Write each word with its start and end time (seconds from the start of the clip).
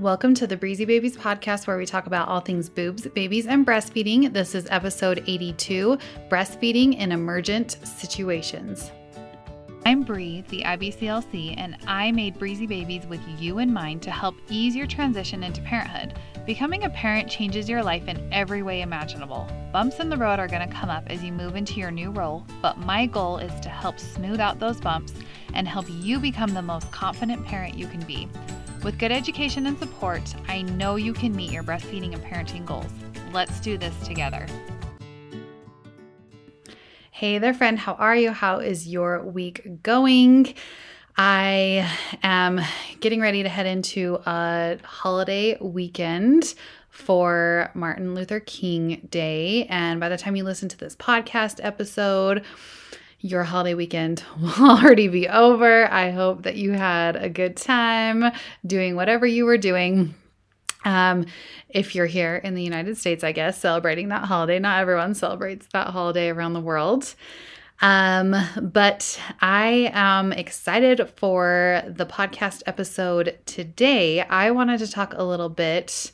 Welcome 0.00 0.34
to 0.34 0.48
the 0.48 0.56
Breezy 0.56 0.84
Babies 0.84 1.16
podcast, 1.16 1.68
where 1.68 1.76
we 1.76 1.86
talk 1.86 2.08
about 2.08 2.26
all 2.26 2.40
things 2.40 2.68
boobs, 2.68 3.06
babies, 3.06 3.46
and 3.46 3.64
breastfeeding. 3.64 4.32
This 4.32 4.56
is 4.56 4.66
episode 4.68 5.22
82 5.28 5.96
Breastfeeding 6.28 6.98
in 6.98 7.12
Emergent 7.12 7.78
Situations. 7.86 8.90
I'm 9.86 10.02
Bree, 10.02 10.42
the 10.48 10.64
IBCLC, 10.64 11.54
and 11.58 11.76
I 11.86 12.10
made 12.10 12.40
Breezy 12.40 12.66
Babies 12.66 13.06
with 13.06 13.20
you 13.38 13.60
in 13.60 13.72
mind 13.72 14.02
to 14.02 14.10
help 14.10 14.34
ease 14.48 14.74
your 14.74 14.88
transition 14.88 15.44
into 15.44 15.62
parenthood. 15.62 16.18
Becoming 16.44 16.82
a 16.82 16.90
parent 16.90 17.30
changes 17.30 17.68
your 17.68 17.84
life 17.84 18.08
in 18.08 18.32
every 18.32 18.64
way 18.64 18.80
imaginable. 18.80 19.46
Bumps 19.72 20.00
in 20.00 20.08
the 20.08 20.16
road 20.16 20.40
are 20.40 20.48
going 20.48 20.68
to 20.68 20.74
come 20.74 20.90
up 20.90 21.04
as 21.06 21.22
you 21.22 21.30
move 21.30 21.54
into 21.54 21.78
your 21.78 21.92
new 21.92 22.10
role, 22.10 22.44
but 22.60 22.78
my 22.78 23.06
goal 23.06 23.38
is 23.38 23.60
to 23.60 23.68
help 23.68 24.00
smooth 24.00 24.40
out 24.40 24.58
those 24.58 24.80
bumps 24.80 25.14
and 25.52 25.68
help 25.68 25.86
you 25.88 26.18
become 26.18 26.52
the 26.52 26.62
most 26.62 26.90
confident 26.90 27.46
parent 27.46 27.78
you 27.78 27.86
can 27.86 28.02
be. 28.06 28.28
With 28.84 28.98
good 28.98 29.12
education 29.12 29.64
and 29.64 29.78
support, 29.78 30.22
I 30.46 30.60
know 30.60 30.96
you 30.96 31.14
can 31.14 31.34
meet 31.34 31.50
your 31.50 31.62
breastfeeding 31.62 32.12
and 32.12 32.22
parenting 32.22 32.66
goals. 32.66 32.92
Let's 33.32 33.58
do 33.60 33.78
this 33.78 33.94
together. 34.06 34.46
Hey 37.10 37.38
there, 37.38 37.54
friend. 37.54 37.78
How 37.78 37.94
are 37.94 38.14
you? 38.14 38.30
How 38.30 38.58
is 38.58 38.86
your 38.86 39.24
week 39.24 39.82
going? 39.82 40.52
I 41.16 41.90
am 42.22 42.60
getting 43.00 43.22
ready 43.22 43.42
to 43.42 43.48
head 43.48 43.64
into 43.64 44.16
a 44.26 44.76
holiday 44.84 45.56
weekend 45.62 46.54
for 46.90 47.70
Martin 47.72 48.14
Luther 48.14 48.40
King 48.40 49.08
Day. 49.08 49.64
And 49.70 49.98
by 49.98 50.10
the 50.10 50.18
time 50.18 50.36
you 50.36 50.44
listen 50.44 50.68
to 50.68 50.76
this 50.76 50.94
podcast 50.94 51.58
episode, 51.62 52.44
your 53.24 53.42
holiday 53.42 53.72
weekend 53.72 54.22
will 54.40 54.70
already 54.70 55.08
be 55.08 55.26
over. 55.26 55.90
I 55.90 56.10
hope 56.10 56.42
that 56.42 56.56
you 56.56 56.72
had 56.72 57.16
a 57.16 57.30
good 57.30 57.56
time 57.56 58.30
doing 58.66 58.96
whatever 58.96 59.26
you 59.26 59.46
were 59.46 59.56
doing. 59.56 60.14
Um, 60.84 61.24
if 61.70 61.94
you're 61.94 62.04
here 62.04 62.36
in 62.36 62.54
the 62.54 62.62
United 62.62 62.98
States, 62.98 63.24
I 63.24 63.32
guess, 63.32 63.58
celebrating 63.58 64.08
that 64.08 64.26
holiday, 64.26 64.58
not 64.58 64.78
everyone 64.78 65.14
celebrates 65.14 65.66
that 65.72 65.86
holiday 65.86 66.28
around 66.28 66.52
the 66.52 66.60
world. 66.60 67.14
Um, 67.80 68.36
but 68.60 69.18
I 69.40 69.90
am 69.94 70.34
excited 70.34 71.08
for 71.16 71.82
the 71.86 72.04
podcast 72.04 72.62
episode 72.66 73.38
today. 73.46 74.20
I 74.20 74.50
wanted 74.50 74.80
to 74.80 74.86
talk 74.86 75.14
a 75.16 75.24
little 75.24 75.48
bit 75.48 76.10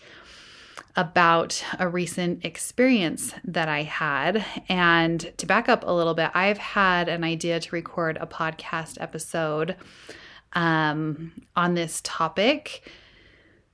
about 0.96 1.62
a 1.78 1.88
recent 1.88 2.44
experience 2.44 3.32
that 3.44 3.68
I 3.68 3.82
had. 3.82 4.44
And 4.68 5.32
to 5.36 5.46
back 5.46 5.68
up 5.68 5.84
a 5.86 5.92
little 5.92 6.14
bit, 6.14 6.30
I've 6.34 6.58
had 6.58 7.08
an 7.08 7.24
idea 7.24 7.60
to 7.60 7.74
record 7.74 8.18
a 8.20 8.26
podcast 8.26 8.96
episode 9.00 9.76
um, 10.52 11.32
on 11.54 11.74
this 11.74 12.00
topic 12.02 12.90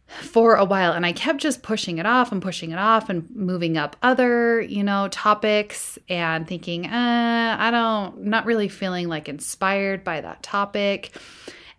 for 0.07 0.55
a 0.55 0.65
while 0.65 0.93
and 0.93 1.05
I 1.05 1.13
kept 1.13 1.41
just 1.41 1.63
pushing 1.63 1.99
it 1.99 2.07
off 2.07 2.31
and 2.31 2.41
pushing 2.41 2.71
it 2.71 2.79
off 2.79 3.09
and 3.09 3.29
moving 3.35 3.77
up 3.77 3.97
other, 4.03 4.61
you 4.61 4.85
know, 4.85 5.09
topics 5.09 5.99
and 6.09 6.47
thinking, 6.47 6.87
uh, 6.87 7.57
I 7.59 7.71
don't, 7.73 8.25
not 8.25 8.47
really 8.47 8.69
feeling 8.69 9.09
like 9.09 9.29
inspired 9.29 10.05
by 10.05 10.21
that 10.21 10.43
topic. 10.45 11.17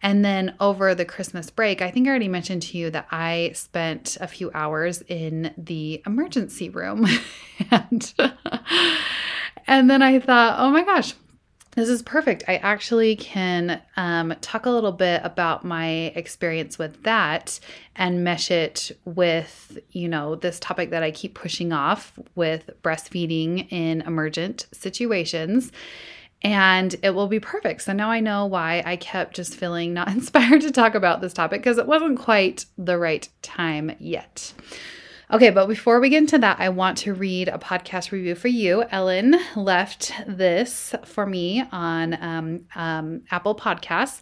And 0.01 0.23
then 0.23 0.55
over 0.59 0.93
the 0.93 1.05
Christmas 1.05 1.49
break, 1.49 1.81
I 1.81 1.89
think 1.89 2.07
I 2.07 2.11
already 2.11 2.27
mentioned 2.27 2.61
to 2.63 2.77
you 2.77 2.89
that 2.91 3.07
I 3.11 3.51
spent 3.55 4.17
a 4.21 4.27
few 4.27 4.51
hours 4.53 5.01
in 5.07 5.53
the 5.57 6.01
emergency 6.05 6.69
room. 6.69 7.07
and, 7.71 8.13
and 9.67 9.89
then 9.89 10.01
I 10.01 10.19
thought, 10.19 10.59
oh 10.59 10.69
my 10.69 10.83
gosh, 10.83 11.13
this 11.77 11.89
is 11.89 12.01
perfect. 12.01 12.43
I 12.47 12.55
actually 12.57 13.15
can 13.15 13.79
um, 13.97 14.33
talk 14.41 14.65
a 14.65 14.71
little 14.71 14.91
bit 14.91 15.21
about 15.23 15.63
my 15.63 16.11
experience 16.15 16.79
with 16.79 17.03
that 17.03 17.59
and 17.95 18.23
mesh 18.23 18.49
it 18.49 18.91
with, 19.05 19.77
you 19.91 20.07
know, 20.07 20.33
this 20.33 20.59
topic 20.59 20.89
that 20.89 21.03
I 21.03 21.11
keep 21.11 21.35
pushing 21.35 21.71
off 21.71 22.17
with 22.33 22.71
breastfeeding 22.81 23.71
in 23.71 24.01
emergent 24.01 24.65
situations 24.71 25.71
and 26.41 26.95
it 27.01 27.11
will 27.11 27.27
be 27.27 27.39
perfect. 27.39 27.81
So 27.81 27.93
now 27.93 28.09
I 28.09 28.19
know 28.19 28.45
why 28.45 28.83
I 28.85 28.95
kept 28.95 29.35
just 29.35 29.55
feeling 29.55 29.93
not 29.93 30.07
inspired 30.13 30.61
to 30.61 30.71
talk 30.71 30.95
about 30.95 31.21
this 31.21 31.33
topic 31.33 31.61
because 31.61 31.77
it 31.77 31.87
wasn't 31.87 32.19
quite 32.19 32.65
the 32.77 32.97
right 32.97 33.27
time 33.41 33.95
yet. 33.99 34.53
Okay, 35.29 35.49
but 35.49 35.67
before 35.67 35.99
we 35.99 36.07
get 36.07 36.19
into 36.19 36.37
that, 36.37 36.57
I 36.61 36.69
want 36.69 36.99
to 36.99 37.13
read 37.13 37.49
a 37.49 37.57
podcast 37.57 38.11
review 38.11 38.33
for 38.33 38.47
you. 38.47 38.85
Ellen 38.91 39.35
left 39.57 40.13
this 40.25 40.95
for 41.03 41.25
me 41.25 41.65
on 41.69 42.13
um, 42.23 42.65
um, 42.75 43.23
Apple 43.29 43.53
Podcasts. 43.53 44.21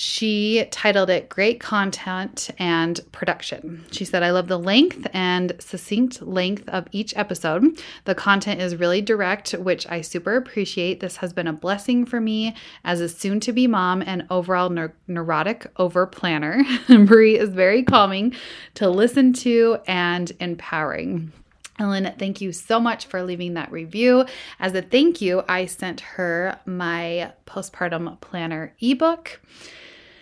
She 0.00 0.64
titled 0.70 1.10
it 1.10 1.28
Great 1.28 1.58
Content 1.58 2.50
and 2.56 3.00
Production. 3.10 3.84
She 3.90 4.04
said, 4.04 4.22
I 4.22 4.30
love 4.30 4.46
the 4.46 4.56
length 4.56 5.08
and 5.12 5.56
succinct 5.58 6.22
length 6.22 6.68
of 6.68 6.86
each 6.92 7.16
episode. 7.16 7.82
The 8.04 8.14
content 8.14 8.60
is 8.60 8.76
really 8.76 9.02
direct, 9.02 9.50
which 9.54 9.88
I 9.88 10.02
super 10.02 10.36
appreciate. 10.36 11.00
This 11.00 11.16
has 11.16 11.32
been 11.32 11.48
a 11.48 11.52
blessing 11.52 12.06
for 12.06 12.20
me 12.20 12.54
as 12.84 13.00
a 13.00 13.08
soon 13.08 13.40
to 13.40 13.52
be 13.52 13.66
mom 13.66 14.00
and 14.02 14.24
overall 14.30 14.70
neur- 14.70 14.92
neurotic 15.08 15.66
over 15.78 16.06
planner. 16.06 16.62
Bree 17.06 17.36
is 17.36 17.48
very 17.48 17.82
calming 17.82 18.36
to 18.74 18.88
listen 18.88 19.32
to 19.32 19.78
and 19.88 20.30
empowering. 20.38 21.32
Ellen, 21.78 22.12
thank 22.18 22.40
you 22.40 22.52
so 22.52 22.80
much 22.80 23.06
for 23.06 23.22
leaving 23.22 23.54
that 23.54 23.70
review. 23.70 24.24
As 24.58 24.74
a 24.74 24.82
thank 24.82 25.20
you, 25.20 25.42
I 25.48 25.66
sent 25.66 26.00
her 26.00 26.58
my 26.66 27.32
postpartum 27.46 28.20
planner 28.20 28.74
ebook 28.80 29.40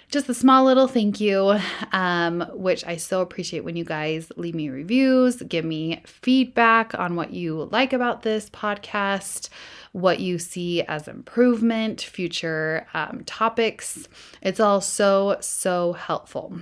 just 0.08 0.28
a 0.28 0.34
small 0.34 0.64
little 0.64 0.86
thank 0.86 1.20
you, 1.20 1.58
um, 1.92 2.48
which 2.54 2.84
I 2.86 2.96
so 2.96 3.20
appreciate 3.20 3.64
when 3.64 3.76
you 3.76 3.84
guys 3.84 4.30
leave 4.36 4.54
me 4.54 4.68
reviews, 4.68 5.42
give 5.42 5.64
me 5.64 6.02
feedback 6.06 6.96
on 6.98 7.16
what 7.16 7.32
you 7.32 7.68
like 7.72 7.92
about 7.92 8.22
this 8.22 8.48
podcast, 8.50 9.48
what 9.92 10.20
you 10.20 10.38
see 10.38 10.82
as 10.82 11.08
improvement, 11.08 12.02
future 12.02 12.86
um, 12.94 13.24
topics. 13.26 14.08
It's 14.42 14.60
all 14.60 14.80
so, 14.80 15.38
so 15.40 15.94
helpful. 15.94 16.56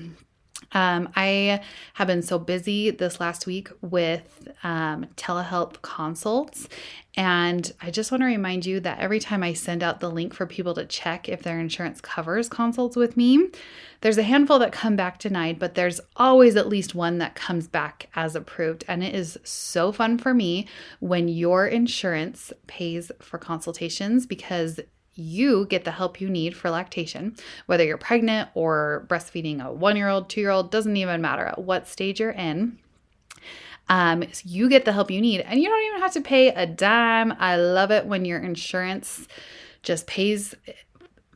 Um, 0.75 1.09
I 1.17 1.61
have 1.95 2.09
been 2.09 2.23
so 2.23 2.39
busy 2.39 2.91
this 2.91 3.21
last 3.21 3.47
week 3.47 3.71
with 3.81 4.49
um, 4.63 5.07
telehealth 5.17 5.81
consults. 5.83 6.69
And 7.17 7.73
I 7.81 7.93
just 7.93 8.11
want 8.11 8.23
to 8.23 8.27
remind 8.27 8.67
you 8.67 8.81
that 8.81 8.99
every 8.99 9.21
time 9.21 9.45
I 9.45 9.53
send 9.53 9.85
out 9.85 10.01
the 10.01 10.11
link 10.11 10.35
for 10.35 10.47
people 10.47 10.75
to 10.75 10.85
check 10.85 11.29
if 11.29 11.43
their 11.43 11.61
insurance 11.61 12.01
covers 12.01 12.49
consults 12.49 12.97
with 12.97 13.17
me, 13.17 13.51
there's 14.01 14.19
a 14.19 14.25
handful 14.25 14.59
that 14.59 14.73
come 14.73 14.97
back 14.97 15.21
denied, 15.21 15.61
but 15.61 15.77
there's 15.77 16.01
always 16.17 16.57
at 16.57 16.69
least 16.69 16.95
one 16.95 17.19
that 17.19 17.37
comes 17.37 17.69
back 17.69 18.09
as 18.17 18.35
approved. 18.35 18.85
And 18.89 19.05
it 19.05 19.15
is 19.15 19.39
so 19.45 19.93
fun 19.93 20.19
for 20.19 20.35
me 20.35 20.67
when 20.99 21.29
your 21.29 21.69
insurance 21.69 22.53
pays 22.67 23.13
for 23.21 23.39
consultations 23.39 24.27
because 24.27 24.81
you 25.15 25.67
get 25.67 25.85
the 25.85 25.91
help 25.93 26.21
you 26.21 26.29
need 26.29 26.57
for 26.57 26.71
lactation, 26.71 27.37
whether 27.67 27.85
you're 27.85 27.99
pregnant 27.99 28.49
or 28.55 29.07
breastfeeding 29.09 29.65
a 29.65 29.73
one 29.73 29.97
year 29.97 30.09
old, 30.09 30.29
two 30.29 30.41
year 30.41 30.51
old, 30.51 30.71
doesn't 30.71 30.97
even 30.97 31.21
matter 31.21 31.45
at 31.45 31.59
what 31.59 31.89
stage 31.89 32.21
you're 32.21 32.31
in. 32.31 32.79
Um, 33.89 34.25
so 34.33 34.43
you 34.47 34.69
get 34.69 34.87
the 34.87 34.93
help 34.93 35.11
you 35.11 35.21
need, 35.21 35.43
and 35.43 35.61
you 35.61 35.69
don't 35.69 35.87
even 35.87 36.01
have 36.01 36.13
to 36.13 36.21
pay 36.23 36.49
a 36.49 36.67
dime. 36.67 37.35
I 37.39 37.57
love 37.57 37.91
it 37.91 38.07
when 38.07 38.25
your 38.25 38.39
insurance 38.39 39.29
just 39.83 40.07
pays 40.07 40.55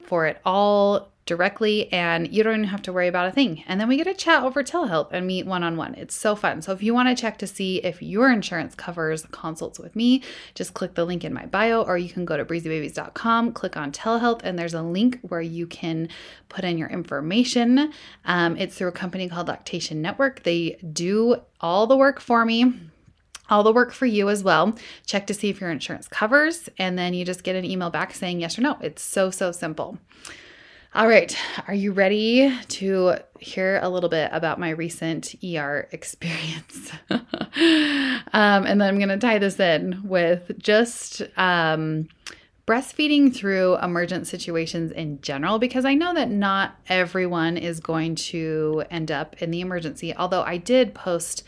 for 0.06 0.26
it 0.26 0.40
all 0.44 1.10
directly 1.28 1.92
and 1.92 2.32
you 2.32 2.42
don't 2.42 2.54
even 2.54 2.64
have 2.64 2.82
to 2.82 2.92
worry 2.92 3.06
about 3.06 3.28
a 3.28 3.30
thing. 3.30 3.62
And 3.68 3.80
then 3.80 3.86
we 3.86 3.96
get 3.96 4.04
to 4.04 4.14
chat 4.14 4.42
over 4.42 4.64
telehealth 4.64 5.12
and 5.12 5.26
meet 5.26 5.46
one 5.46 5.62
on 5.62 5.76
one. 5.76 5.94
It's 5.94 6.14
so 6.14 6.34
fun. 6.34 6.62
So 6.62 6.72
if 6.72 6.82
you 6.82 6.92
want 6.92 7.08
to 7.08 7.20
check 7.20 7.38
to 7.38 7.46
see 7.46 7.76
if 7.78 8.02
your 8.02 8.32
insurance 8.32 8.74
covers 8.74 9.24
consults 9.30 9.78
with 9.78 9.94
me, 9.94 10.22
just 10.54 10.74
click 10.74 10.94
the 10.94 11.04
link 11.04 11.24
in 11.24 11.32
my 11.32 11.46
bio 11.46 11.82
or 11.82 11.96
you 11.96 12.08
can 12.08 12.24
go 12.24 12.36
to 12.36 12.44
breezybabies.com, 12.44 13.52
click 13.52 13.76
on 13.76 13.92
telehealth, 13.92 14.40
and 14.42 14.58
there's 14.58 14.74
a 14.74 14.82
link 14.82 15.20
where 15.22 15.42
you 15.42 15.66
can 15.66 16.08
put 16.48 16.64
in 16.64 16.78
your 16.78 16.88
information. 16.88 17.92
Um, 18.24 18.56
it's 18.56 18.76
through 18.76 18.88
a 18.88 18.92
company 18.92 19.28
called 19.28 19.46
Lactation 19.46 20.02
Network. 20.02 20.42
They 20.42 20.78
do 20.92 21.42
all 21.60 21.86
the 21.86 21.96
work 21.96 22.18
for 22.20 22.44
me 22.44 22.74
all 23.50 23.62
the 23.62 23.72
work 23.72 23.92
for 23.92 24.04
you 24.04 24.28
as 24.28 24.44
well. 24.44 24.76
Check 25.06 25.26
to 25.26 25.32
see 25.32 25.48
if 25.48 25.58
your 25.58 25.70
insurance 25.70 26.06
covers, 26.06 26.68
and 26.78 26.98
then 26.98 27.14
you 27.14 27.24
just 27.24 27.44
get 27.44 27.56
an 27.56 27.64
email 27.64 27.88
back 27.88 28.12
saying 28.12 28.40
yes 28.40 28.58
or 28.58 28.60
no. 28.62 28.76
It's 28.82 29.02
so, 29.02 29.30
so 29.30 29.52
simple. 29.52 29.98
All 30.94 31.06
right, 31.06 31.36
are 31.68 31.74
you 31.74 31.92
ready 31.92 32.50
to 32.68 33.16
hear 33.38 33.78
a 33.82 33.90
little 33.90 34.08
bit 34.08 34.30
about 34.32 34.58
my 34.58 34.70
recent 34.70 35.34
ER 35.44 35.86
experience? 35.92 36.90
um, 37.10 37.28
and 38.32 38.80
then 38.80 38.82
I'm 38.82 38.96
going 38.96 39.10
to 39.10 39.18
tie 39.18 39.38
this 39.38 39.60
in 39.60 40.00
with 40.02 40.50
just 40.56 41.20
um, 41.36 42.08
breastfeeding 42.66 43.36
through 43.36 43.76
emergent 43.76 44.28
situations 44.28 44.90
in 44.90 45.20
general, 45.20 45.58
because 45.58 45.84
I 45.84 45.92
know 45.92 46.14
that 46.14 46.30
not 46.30 46.76
everyone 46.88 47.58
is 47.58 47.80
going 47.80 48.14
to 48.14 48.82
end 48.90 49.10
up 49.10 49.42
in 49.42 49.50
the 49.50 49.60
emergency. 49.60 50.16
Although 50.16 50.42
I 50.42 50.56
did 50.56 50.94
post 50.94 51.44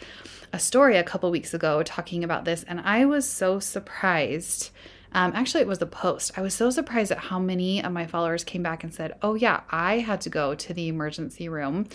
a 0.52 0.58
story 0.58 0.98
a 0.98 1.02
couple 1.02 1.31
weeks 1.31 1.54
ago 1.54 1.82
talking 1.82 2.22
about 2.22 2.44
this, 2.44 2.62
and 2.64 2.78
I 2.82 3.06
was 3.06 3.26
so 3.26 3.58
surprised 3.58 4.70
Um, 5.12 5.32
actually, 5.34 5.62
it 5.62 5.66
was 5.66 5.82
a 5.82 5.86
post. 5.86 6.32
I 6.36 6.40
was 6.40 6.54
so 6.54 6.70
surprised 6.70 7.10
at 7.10 7.18
how 7.18 7.38
many 7.38 7.82
of 7.82 7.92
my 7.92 8.06
followers 8.06 8.44
came 8.44 8.62
back 8.62 8.84
and 8.84 8.94
said, 8.94 9.16
Oh, 9.22 9.34
yeah, 9.34 9.60
I 9.70 9.98
had 9.98 10.20
to 10.22 10.30
go 10.30 10.54
to 10.54 10.74
the 10.74 10.88
emergency 10.88 11.48
room 11.48 11.88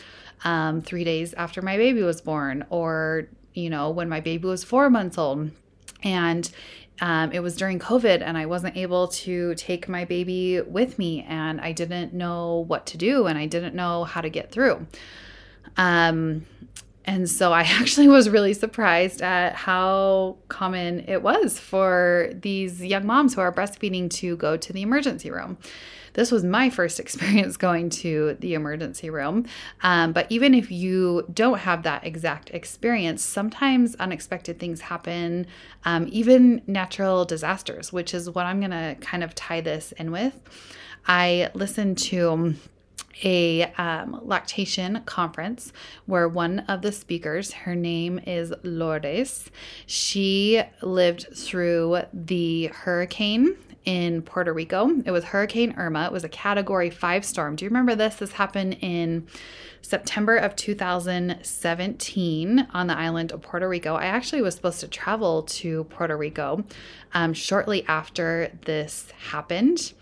um, 0.43 0.81
three 0.81 1.03
days 1.03 1.33
after 1.33 1.61
my 1.61 1.77
baby 1.77 2.01
was 2.01 2.21
born, 2.21 2.65
or, 2.69 3.27
you 3.53 3.69
know, 3.69 3.89
when 3.89 4.09
my 4.09 4.19
baby 4.19 4.47
was 4.47 4.63
four 4.63 4.89
months 4.89 5.17
old. 5.17 5.51
And 6.03 6.49
um, 7.01 7.31
it 7.31 7.39
was 7.39 7.55
during 7.55 7.79
COVID, 7.79 8.21
and 8.21 8.37
I 8.37 8.45
wasn't 8.45 8.77
able 8.77 9.07
to 9.09 9.55
take 9.55 9.89
my 9.89 10.05
baby 10.05 10.61
with 10.61 10.97
me, 10.97 11.25
and 11.27 11.59
I 11.59 11.71
didn't 11.71 12.13
know 12.13 12.65
what 12.67 12.85
to 12.87 12.97
do, 12.97 13.27
and 13.27 13.37
I 13.37 13.47
didn't 13.47 13.75
know 13.75 14.03
how 14.03 14.21
to 14.21 14.29
get 14.29 14.51
through. 14.51 14.87
Um, 15.77 16.45
and 17.05 17.29
so 17.29 17.53
I 17.53 17.61
actually 17.79 18.07
was 18.07 18.29
really 18.29 18.53
surprised 18.53 19.21
at 19.21 19.55
how 19.55 20.37
common 20.49 21.05
it 21.07 21.21
was 21.21 21.59
for 21.59 22.29
these 22.33 22.83
young 22.83 23.05
moms 23.05 23.35
who 23.35 23.41
are 23.41 23.51
breastfeeding 23.51 24.09
to 24.11 24.35
go 24.37 24.57
to 24.57 24.73
the 24.73 24.81
emergency 24.81 25.31
room. 25.31 25.57
This 26.13 26.31
was 26.31 26.43
my 26.43 26.69
first 26.69 26.99
experience 27.05 27.57
going 27.57 27.89
to 27.91 28.37
the 28.39 28.53
emergency 28.53 29.09
room. 29.09 29.45
Um, 29.83 30.13
but 30.13 30.27
even 30.29 30.53
if 30.53 30.71
you 30.71 31.25
don't 31.31 31.59
have 31.59 31.83
that 31.83 32.05
exact 32.05 32.49
experience, 32.51 33.23
sometimes 33.23 33.95
unexpected 33.95 34.59
things 34.59 34.81
happen, 34.81 35.45
um, 35.83 36.07
even 36.11 36.61
natural 36.67 37.25
disasters, 37.25 37.93
which 37.93 38.13
is 38.13 38.29
what 38.29 38.45
I'm 38.45 38.59
going 38.59 38.71
to 38.71 38.95
kind 39.01 39.23
of 39.23 39.35
tie 39.35 39.61
this 39.61 39.91
in 39.93 40.11
with. 40.11 40.39
I 41.07 41.51
listened 41.53 41.99
to 41.99 42.55
a 43.23 43.63
um, 43.77 44.19
lactation 44.23 45.01
conference 45.05 45.71
where 46.05 46.27
one 46.27 46.59
of 46.61 46.81
the 46.81 46.91
speakers, 46.91 47.53
her 47.53 47.75
name 47.75 48.19
is 48.25 48.53
Lourdes, 48.63 49.49
she 49.85 50.61
lived 50.81 51.27
through 51.35 51.99
the 52.13 52.67
hurricane 52.67 53.55
in 53.85 54.21
Puerto 54.23 54.51
Rico. 54.51 54.89
It 55.05 55.11
was 55.11 55.25
Hurricane 55.25 55.75
Irma. 55.77 56.05
It 56.05 56.11
was 56.11 56.23
a 56.23 56.29
category 56.29 56.89
five 56.89 57.23
storm. 57.23 57.55
Do 57.55 57.65
you 57.65 57.69
remember 57.69 57.93
this? 57.95 58.15
This 58.15 58.31
happened 58.33 58.77
in 58.81 59.27
September 59.81 60.35
of 60.35 60.55
2017 60.55 62.67
on 62.73 62.87
the 62.87 62.97
island 62.97 63.31
of 63.31 63.43
Puerto 63.43 63.69
Rico. 63.69 63.93
I 63.93 64.05
actually 64.05 64.41
was 64.41 64.55
supposed 64.55 64.79
to 64.79 64.87
travel 64.87 65.43
to 65.43 65.83
Puerto 65.85 66.17
Rico 66.17 66.63
um, 67.13 67.33
shortly 67.33 67.85
after 67.87 68.51
this 68.65 69.09
happened 69.29 69.93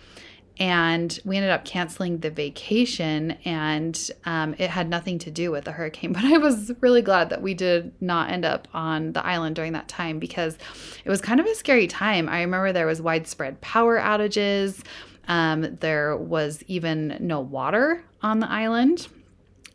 and 0.60 1.20
we 1.26 1.36
ended 1.36 1.52
up 1.52 1.66
canceling 1.66 2.20
the 2.20 2.30
vacation 2.30 3.32
and 3.44 4.12
um, 4.26 4.54
it 4.60 4.70
had 4.70 4.88
nothing 4.88 5.18
to 5.18 5.32
do 5.32 5.52
with 5.52 5.66
the 5.66 5.72
hurricane 5.72 6.14
but 6.14 6.24
i 6.24 6.38
was 6.38 6.72
really 6.82 7.02
glad 7.02 7.30
that 7.30 7.42
we 7.42 7.54
did 7.54 7.92
not 8.02 8.30
end 8.30 8.46
up 8.46 8.68
on 8.74 9.14
the 9.14 9.26
island 9.26 9.56
during 9.56 9.74
that 9.74 9.88
time 9.88 10.20
because 10.20 10.58
it 11.04 11.10
was 11.10 11.22
kind 11.22 11.40
of 11.40 11.46
a 11.46 11.56
scary 11.56 11.88
time. 11.88 12.30
I 12.30 12.42
remember 12.42 12.72
there 12.72 12.86
was 12.86 13.02
widespread 13.02 13.60
power 13.62 14.00
outages 14.00 14.84
um, 15.28 15.78
there 15.80 16.18
was 16.18 16.64
even 16.68 17.18
no 17.20 17.40
water 17.40 18.04
on 18.22 18.40
the 18.40 18.50
island 18.50 19.08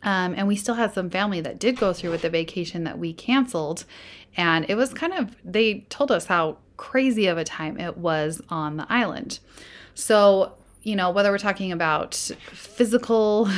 um, 0.03 0.33
and 0.37 0.47
we 0.47 0.55
still 0.55 0.75
had 0.75 0.93
some 0.93 1.09
family 1.09 1.41
that 1.41 1.59
did 1.59 1.77
go 1.77 1.91
through 1.91 2.11
with 2.11 2.21
the 2.21 2.29
vacation 2.29 2.83
that 2.83 2.97
we 2.97 3.13
canceled 3.13 3.85
and 4.37 4.65
it 4.69 4.75
was 4.75 4.93
kind 4.93 5.13
of 5.13 5.35
they 5.43 5.85
told 5.89 6.11
us 6.11 6.25
how 6.27 6.57
crazy 6.77 7.27
of 7.27 7.37
a 7.37 7.43
time 7.43 7.77
it 7.77 7.97
was 7.97 8.41
on 8.49 8.77
the 8.77 8.87
island. 8.89 9.39
So 9.93 10.53
you 10.83 10.95
know, 10.95 11.09
whether 11.11 11.31
we're 11.31 11.37
talking 11.37 11.71
about 11.71 12.15
physical 12.51 13.49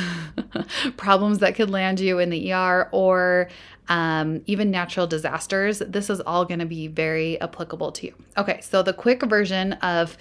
problems 0.96 1.38
that 1.38 1.54
could 1.54 1.70
land 1.70 2.00
you 2.00 2.18
in 2.18 2.30
the 2.30 2.52
ER 2.52 2.88
or 2.92 3.48
um, 3.88 4.42
even 4.46 4.70
natural 4.70 5.06
disasters, 5.06 5.80
this 5.80 6.10
is 6.10 6.20
all 6.20 6.44
going 6.44 6.60
to 6.60 6.66
be 6.66 6.88
very 6.88 7.40
applicable 7.40 7.92
to 7.92 8.06
you. 8.06 8.14
Okay, 8.36 8.60
so 8.60 8.82
the 8.82 8.92
quick 8.92 9.22
version 9.22 9.74
of 9.74 10.16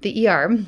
the 0.00 0.28
ER 0.28 0.58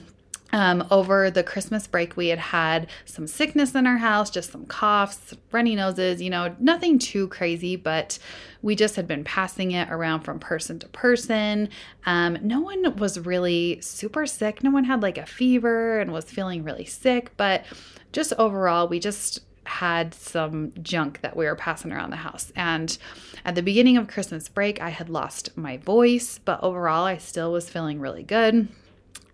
um, 0.55 0.87
over 0.93 1.33
the 1.33 1.43
Christmas 1.43 1.89
break, 1.89 2.17
we 2.17 2.29
had 2.29 2.39
had 2.39 2.89
some 3.06 3.27
sickness 3.27 3.75
in 3.75 3.89
our 3.89 3.97
house, 3.97 4.31
just 4.31 4.53
some 4.53 4.67
coughs, 4.67 5.35
runny 5.51 5.75
noses, 5.75 6.23
you 6.23 6.31
know, 6.31 6.55
nothing 6.61 6.97
too 7.01 7.27
crazy, 7.27 7.75
but 7.75 8.21
we 8.62 8.77
just 8.77 8.95
had 8.95 9.09
been 9.09 9.25
passing 9.25 9.73
it 9.73 9.91
around 9.91 10.21
from 10.21 10.39
person 10.39 10.79
to 10.79 10.89
person. 10.91 11.69
Um, 12.06 12.39
no 12.41 12.61
one 12.61 12.95
was 12.99 13.19
really 13.19 13.81
super 13.81 14.27
sick. 14.27 14.62
No 14.62 14.71
one 14.71 14.85
had 14.85 15.03
like 15.03 15.19
a 15.19 15.27
fever 15.27 15.99
and 15.99 16.12
was 16.12 16.27
feeling 16.27 16.62
really 16.62 16.85
sick, 16.85 17.37
but 17.37 17.65
just 18.12 18.33
overall, 18.39 18.87
we 18.87 19.01
just 19.01 19.41
had 19.65 20.15
some 20.15 20.73
junk 20.85 21.21
that 21.23 21.37
we 21.37 21.47
were 21.47 21.56
passing 21.56 21.91
around 21.91 22.11
the 22.11 22.17
house. 22.17 22.53
And 22.55 22.97
at 23.45 23.56
the 23.56 23.62
beginning 23.62 23.97
of 23.97 24.06
Christmas 24.06 24.49
break, 24.49 24.81
I 24.81 24.91
had 24.91 25.11
lost 25.11 25.56
my 25.56 25.79
voice, 25.79 26.39
but 26.45 26.62
overall, 26.62 27.06
I 27.06 27.17
still 27.17 27.51
was 27.51 27.69
feeling 27.69 27.99
really 27.99 28.23
good 28.23 28.69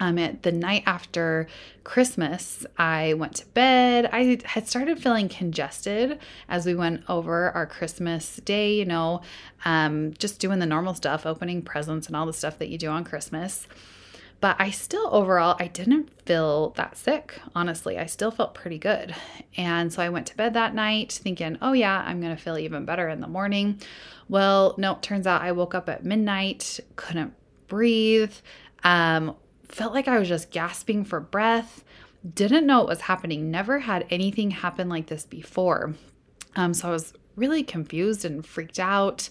um, 0.00 0.18
at 0.18 0.42
the 0.42 0.50
night 0.50 0.82
after 0.86 1.46
Christmas, 1.84 2.66
I 2.78 3.14
went 3.14 3.36
to 3.36 3.46
bed. 3.46 4.08
I 4.12 4.38
had 4.44 4.66
started 4.66 4.98
feeling 4.98 5.28
congested 5.28 6.18
as 6.48 6.64
we 6.66 6.74
went 6.74 7.02
over 7.08 7.50
our 7.50 7.66
Christmas 7.66 8.36
day, 8.36 8.74
you 8.74 8.86
know, 8.86 9.20
um, 9.64 10.14
just 10.14 10.40
doing 10.40 10.58
the 10.58 10.66
normal 10.66 10.94
stuff, 10.94 11.26
opening 11.26 11.62
presents 11.62 12.06
and 12.06 12.16
all 12.16 12.26
the 12.26 12.32
stuff 12.32 12.58
that 12.58 12.70
you 12.70 12.78
do 12.78 12.88
on 12.88 13.04
Christmas. 13.04 13.66
But 14.40 14.56
I 14.58 14.70
still, 14.70 15.06
overall, 15.12 15.56
I 15.60 15.66
didn't 15.66 16.10
feel 16.24 16.70
that 16.70 16.96
sick, 16.96 17.38
honestly. 17.54 17.98
I 17.98 18.06
still 18.06 18.30
felt 18.30 18.54
pretty 18.54 18.78
good. 18.78 19.14
And 19.58 19.92
so 19.92 20.02
I 20.02 20.08
went 20.08 20.26
to 20.28 20.36
bed 20.36 20.54
that 20.54 20.74
night 20.74 21.12
thinking, 21.12 21.58
oh, 21.60 21.72
yeah, 21.74 22.02
I'm 22.06 22.22
going 22.22 22.34
to 22.34 22.42
feel 22.42 22.56
even 22.56 22.86
better 22.86 23.06
in 23.10 23.20
the 23.20 23.26
morning. 23.26 23.80
Well, 24.30 24.74
no, 24.78 24.96
turns 25.02 25.26
out 25.26 25.42
I 25.42 25.52
woke 25.52 25.74
up 25.74 25.90
at 25.90 26.06
midnight, 26.06 26.80
couldn't 26.96 27.34
breathe. 27.68 28.32
Um, 28.82 29.36
felt 29.70 29.94
like 29.94 30.08
I 30.08 30.18
was 30.18 30.28
just 30.28 30.50
gasping 30.50 31.04
for 31.04 31.20
breath, 31.20 31.84
didn't 32.34 32.66
know 32.66 32.78
what 32.80 32.88
was 32.88 33.00
happening, 33.02 33.50
never 33.50 33.78
had 33.78 34.06
anything 34.10 34.50
happen 34.50 34.88
like 34.88 35.06
this 35.06 35.24
before. 35.24 35.94
Um, 36.56 36.74
so 36.74 36.88
I 36.88 36.90
was 36.90 37.12
really 37.36 37.62
confused 37.62 38.24
and 38.24 38.44
freaked 38.44 38.78
out. 38.78 39.30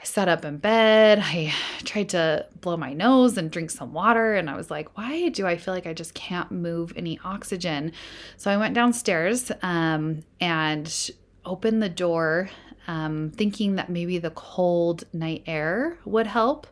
I 0.00 0.04
sat 0.04 0.28
up 0.28 0.44
in 0.44 0.58
bed. 0.58 1.20
I 1.22 1.54
tried 1.84 2.08
to 2.10 2.46
blow 2.60 2.76
my 2.76 2.92
nose 2.92 3.38
and 3.38 3.50
drink 3.50 3.70
some 3.70 3.92
water. 3.92 4.34
And 4.34 4.50
I 4.50 4.56
was 4.56 4.70
like, 4.70 4.98
why 4.98 5.28
do 5.28 5.46
I 5.46 5.56
feel 5.56 5.72
like 5.72 5.86
I 5.86 5.94
just 5.94 6.12
can't 6.12 6.50
move 6.50 6.92
any 6.96 7.20
oxygen? 7.24 7.92
So 8.36 8.50
I 8.50 8.56
went 8.56 8.74
downstairs 8.74 9.52
um, 9.62 10.24
and 10.40 11.10
opened 11.44 11.82
the 11.82 11.88
door, 11.88 12.50
um, 12.88 13.30
thinking 13.36 13.76
that 13.76 13.90
maybe 13.90 14.18
the 14.18 14.30
cold 14.30 15.04
night 15.12 15.44
air 15.46 15.96
would 16.04 16.26
help. 16.26 16.66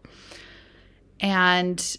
And 1.21 1.97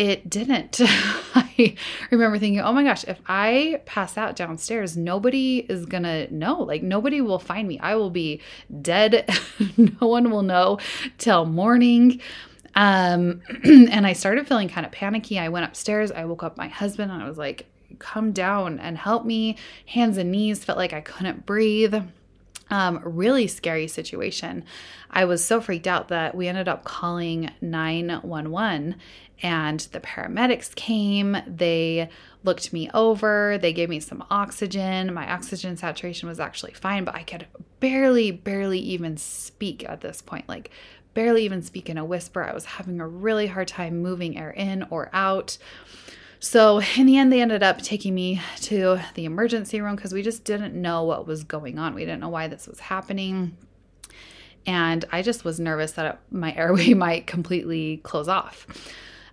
it 0.00 0.30
didn't. 0.30 0.80
I 1.34 1.76
remember 2.10 2.38
thinking, 2.38 2.62
oh 2.62 2.72
my 2.72 2.82
gosh, 2.82 3.04
if 3.04 3.20
I 3.26 3.82
pass 3.84 4.16
out 4.16 4.34
downstairs, 4.34 4.96
nobody 4.96 5.58
is 5.58 5.84
going 5.84 6.04
to 6.04 6.34
know. 6.34 6.62
Like, 6.62 6.82
nobody 6.82 7.20
will 7.20 7.38
find 7.38 7.68
me. 7.68 7.78
I 7.80 7.96
will 7.96 8.08
be 8.08 8.40
dead. 8.80 9.28
no 9.76 10.06
one 10.06 10.30
will 10.30 10.40
know 10.40 10.78
till 11.18 11.44
morning. 11.44 12.22
Um, 12.74 13.42
and 13.64 14.06
I 14.06 14.14
started 14.14 14.48
feeling 14.48 14.70
kind 14.70 14.86
of 14.86 14.92
panicky. 14.92 15.38
I 15.38 15.50
went 15.50 15.66
upstairs. 15.66 16.10
I 16.10 16.24
woke 16.24 16.44
up 16.44 16.56
my 16.56 16.68
husband 16.68 17.12
and 17.12 17.22
I 17.22 17.28
was 17.28 17.36
like, 17.36 17.66
come 17.98 18.32
down 18.32 18.78
and 18.78 18.96
help 18.96 19.26
me. 19.26 19.58
Hands 19.84 20.16
and 20.16 20.32
knees 20.32 20.64
felt 20.64 20.78
like 20.78 20.94
I 20.94 21.02
couldn't 21.02 21.44
breathe. 21.44 21.94
Um, 22.70 23.00
really 23.04 23.48
scary 23.48 23.88
situation. 23.88 24.64
I 25.10 25.24
was 25.24 25.44
so 25.44 25.60
freaked 25.60 25.88
out 25.88 26.08
that 26.08 26.36
we 26.36 26.46
ended 26.46 26.68
up 26.68 26.84
calling 26.84 27.50
911 27.60 28.96
and 29.42 29.80
the 29.92 30.00
paramedics 30.00 30.74
came. 30.74 31.36
They 31.46 32.08
looked 32.44 32.72
me 32.72 32.88
over, 32.94 33.58
they 33.58 33.72
gave 33.72 33.88
me 33.88 34.00
some 34.00 34.24
oxygen. 34.30 35.12
My 35.12 35.30
oxygen 35.32 35.76
saturation 35.76 36.28
was 36.28 36.40
actually 36.40 36.72
fine, 36.72 37.04
but 37.04 37.14
I 37.14 37.22
could 37.22 37.46
barely, 37.80 38.30
barely 38.30 38.78
even 38.78 39.16
speak 39.16 39.84
at 39.88 40.00
this 40.00 40.22
point. 40.22 40.48
Like, 40.48 40.70
barely 41.14 41.44
even 41.44 41.62
speak 41.62 41.88
in 41.88 41.98
a 41.98 42.04
whisper. 42.04 42.42
I 42.44 42.54
was 42.54 42.64
having 42.64 43.00
a 43.00 43.08
really 43.08 43.46
hard 43.46 43.68
time 43.68 44.00
moving 44.00 44.38
air 44.38 44.50
in 44.50 44.86
or 44.90 45.10
out. 45.12 45.58
So, 46.42 46.80
in 46.96 47.04
the 47.04 47.18
end, 47.18 47.30
they 47.30 47.42
ended 47.42 47.62
up 47.62 47.82
taking 47.82 48.14
me 48.14 48.40
to 48.62 48.98
the 49.12 49.26
emergency 49.26 49.82
room 49.82 49.94
because 49.94 50.14
we 50.14 50.22
just 50.22 50.42
didn't 50.42 50.74
know 50.74 51.04
what 51.04 51.26
was 51.26 51.44
going 51.44 51.78
on. 51.78 51.94
We 51.94 52.00
didn't 52.00 52.20
know 52.20 52.30
why 52.30 52.48
this 52.48 52.66
was 52.66 52.80
happening. 52.80 53.58
And 54.66 55.04
I 55.12 55.20
just 55.20 55.44
was 55.44 55.60
nervous 55.60 55.92
that 55.92 56.20
my 56.30 56.54
airway 56.56 56.94
might 56.94 57.26
completely 57.26 57.98
close 57.98 58.26
off. 58.26 58.66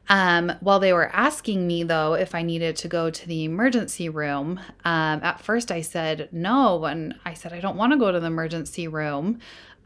Um, 0.09 0.51
while 0.59 0.79
they 0.79 0.91
were 0.91 1.09
asking 1.13 1.65
me, 1.65 1.83
though, 1.83 2.13
if 2.13 2.35
I 2.35 2.41
needed 2.41 2.75
to 2.77 2.89
go 2.89 3.09
to 3.09 3.27
the 3.27 3.45
emergency 3.45 4.09
room, 4.09 4.59
um, 4.83 5.21
at 5.23 5.39
first 5.39 5.71
I 5.71 5.81
said 5.81 6.27
no. 6.33 6.85
And 6.85 7.15
I 7.25 7.33
said, 7.33 7.53
I 7.53 7.61
don't 7.61 7.77
want 7.77 7.93
to 7.93 7.99
go 7.99 8.11
to 8.11 8.19
the 8.19 8.27
emergency 8.27 8.87
room. 8.87 9.39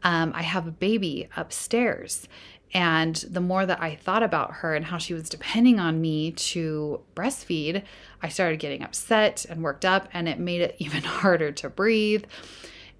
Um, 0.04 0.32
I 0.34 0.42
have 0.42 0.66
a 0.66 0.72
baby 0.72 1.28
upstairs. 1.36 2.28
And 2.74 3.16
the 3.16 3.40
more 3.40 3.66
that 3.66 3.82
I 3.82 3.96
thought 3.96 4.22
about 4.22 4.52
her 4.54 4.74
and 4.74 4.84
how 4.84 4.98
she 4.98 5.12
was 5.12 5.28
depending 5.28 5.78
on 5.78 6.00
me 6.00 6.32
to 6.32 7.00
breastfeed, 7.14 7.82
I 8.22 8.28
started 8.28 8.60
getting 8.60 8.82
upset 8.82 9.44
and 9.48 9.62
worked 9.62 9.84
up, 9.84 10.08
and 10.14 10.28
it 10.28 10.38
made 10.38 10.62
it 10.62 10.76
even 10.78 11.02
harder 11.02 11.52
to 11.52 11.68
breathe. 11.68 12.24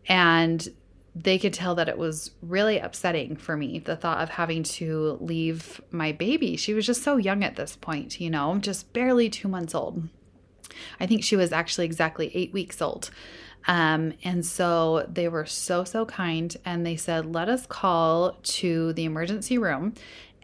And 0.07 0.69
they 1.15 1.39
could 1.39 1.53
tell 1.53 1.75
that 1.75 1.89
it 1.89 1.99
was 1.99 2.31
really 2.41 2.79
upsetting 2.79 3.37
for 3.37 3.57
me 3.57 3.79
the 3.79 3.97
thought 3.97 4.23
of 4.23 4.31
having 4.31 4.63
to 4.63 5.19
leave 5.21 5.81
my 5.91 6.13
baby. 6.13 6.57
She 6.57 6.73
was 6.73 6.87
just 6.87 7.03
so 7.03 7.17
young 7.17 7.45
at 7.45 7.57
this 7.57 7.77
point, 7.77 8.19
you 8.21 8.31
know, 8.31 8.57
just 8.59 8.93
barely 8.93 9.29
two 9.29 9.49
months 9.49 9.75
old. 9.75 10.09
I 10.99 11.07
think 11.07 11.23
she 11.23 11.37
was 11.37 11.53
actually 11.53 11.85
exactly 11.85 12.31
eight 12.35 12.53
weeks 12.53 12.81
old. 12.81 13.11
Um, 13.67 14.15
and 14.25 14.45
so 14.45 15.07
they 15.13 15.29
were 15.29 15.47
so, 15.47 15.85
so 15.85 16.05
kind. 16.05 16.57
And 16.65 16.85
they 16.85 16.97
said, 16.97 17.33
let 17.33 17.49
us 17.49 17.67
call 17.67 18.37
to 18.43 18.93
the 18.95 19.05
emergency 19.05 19.59
room 19.59 19.95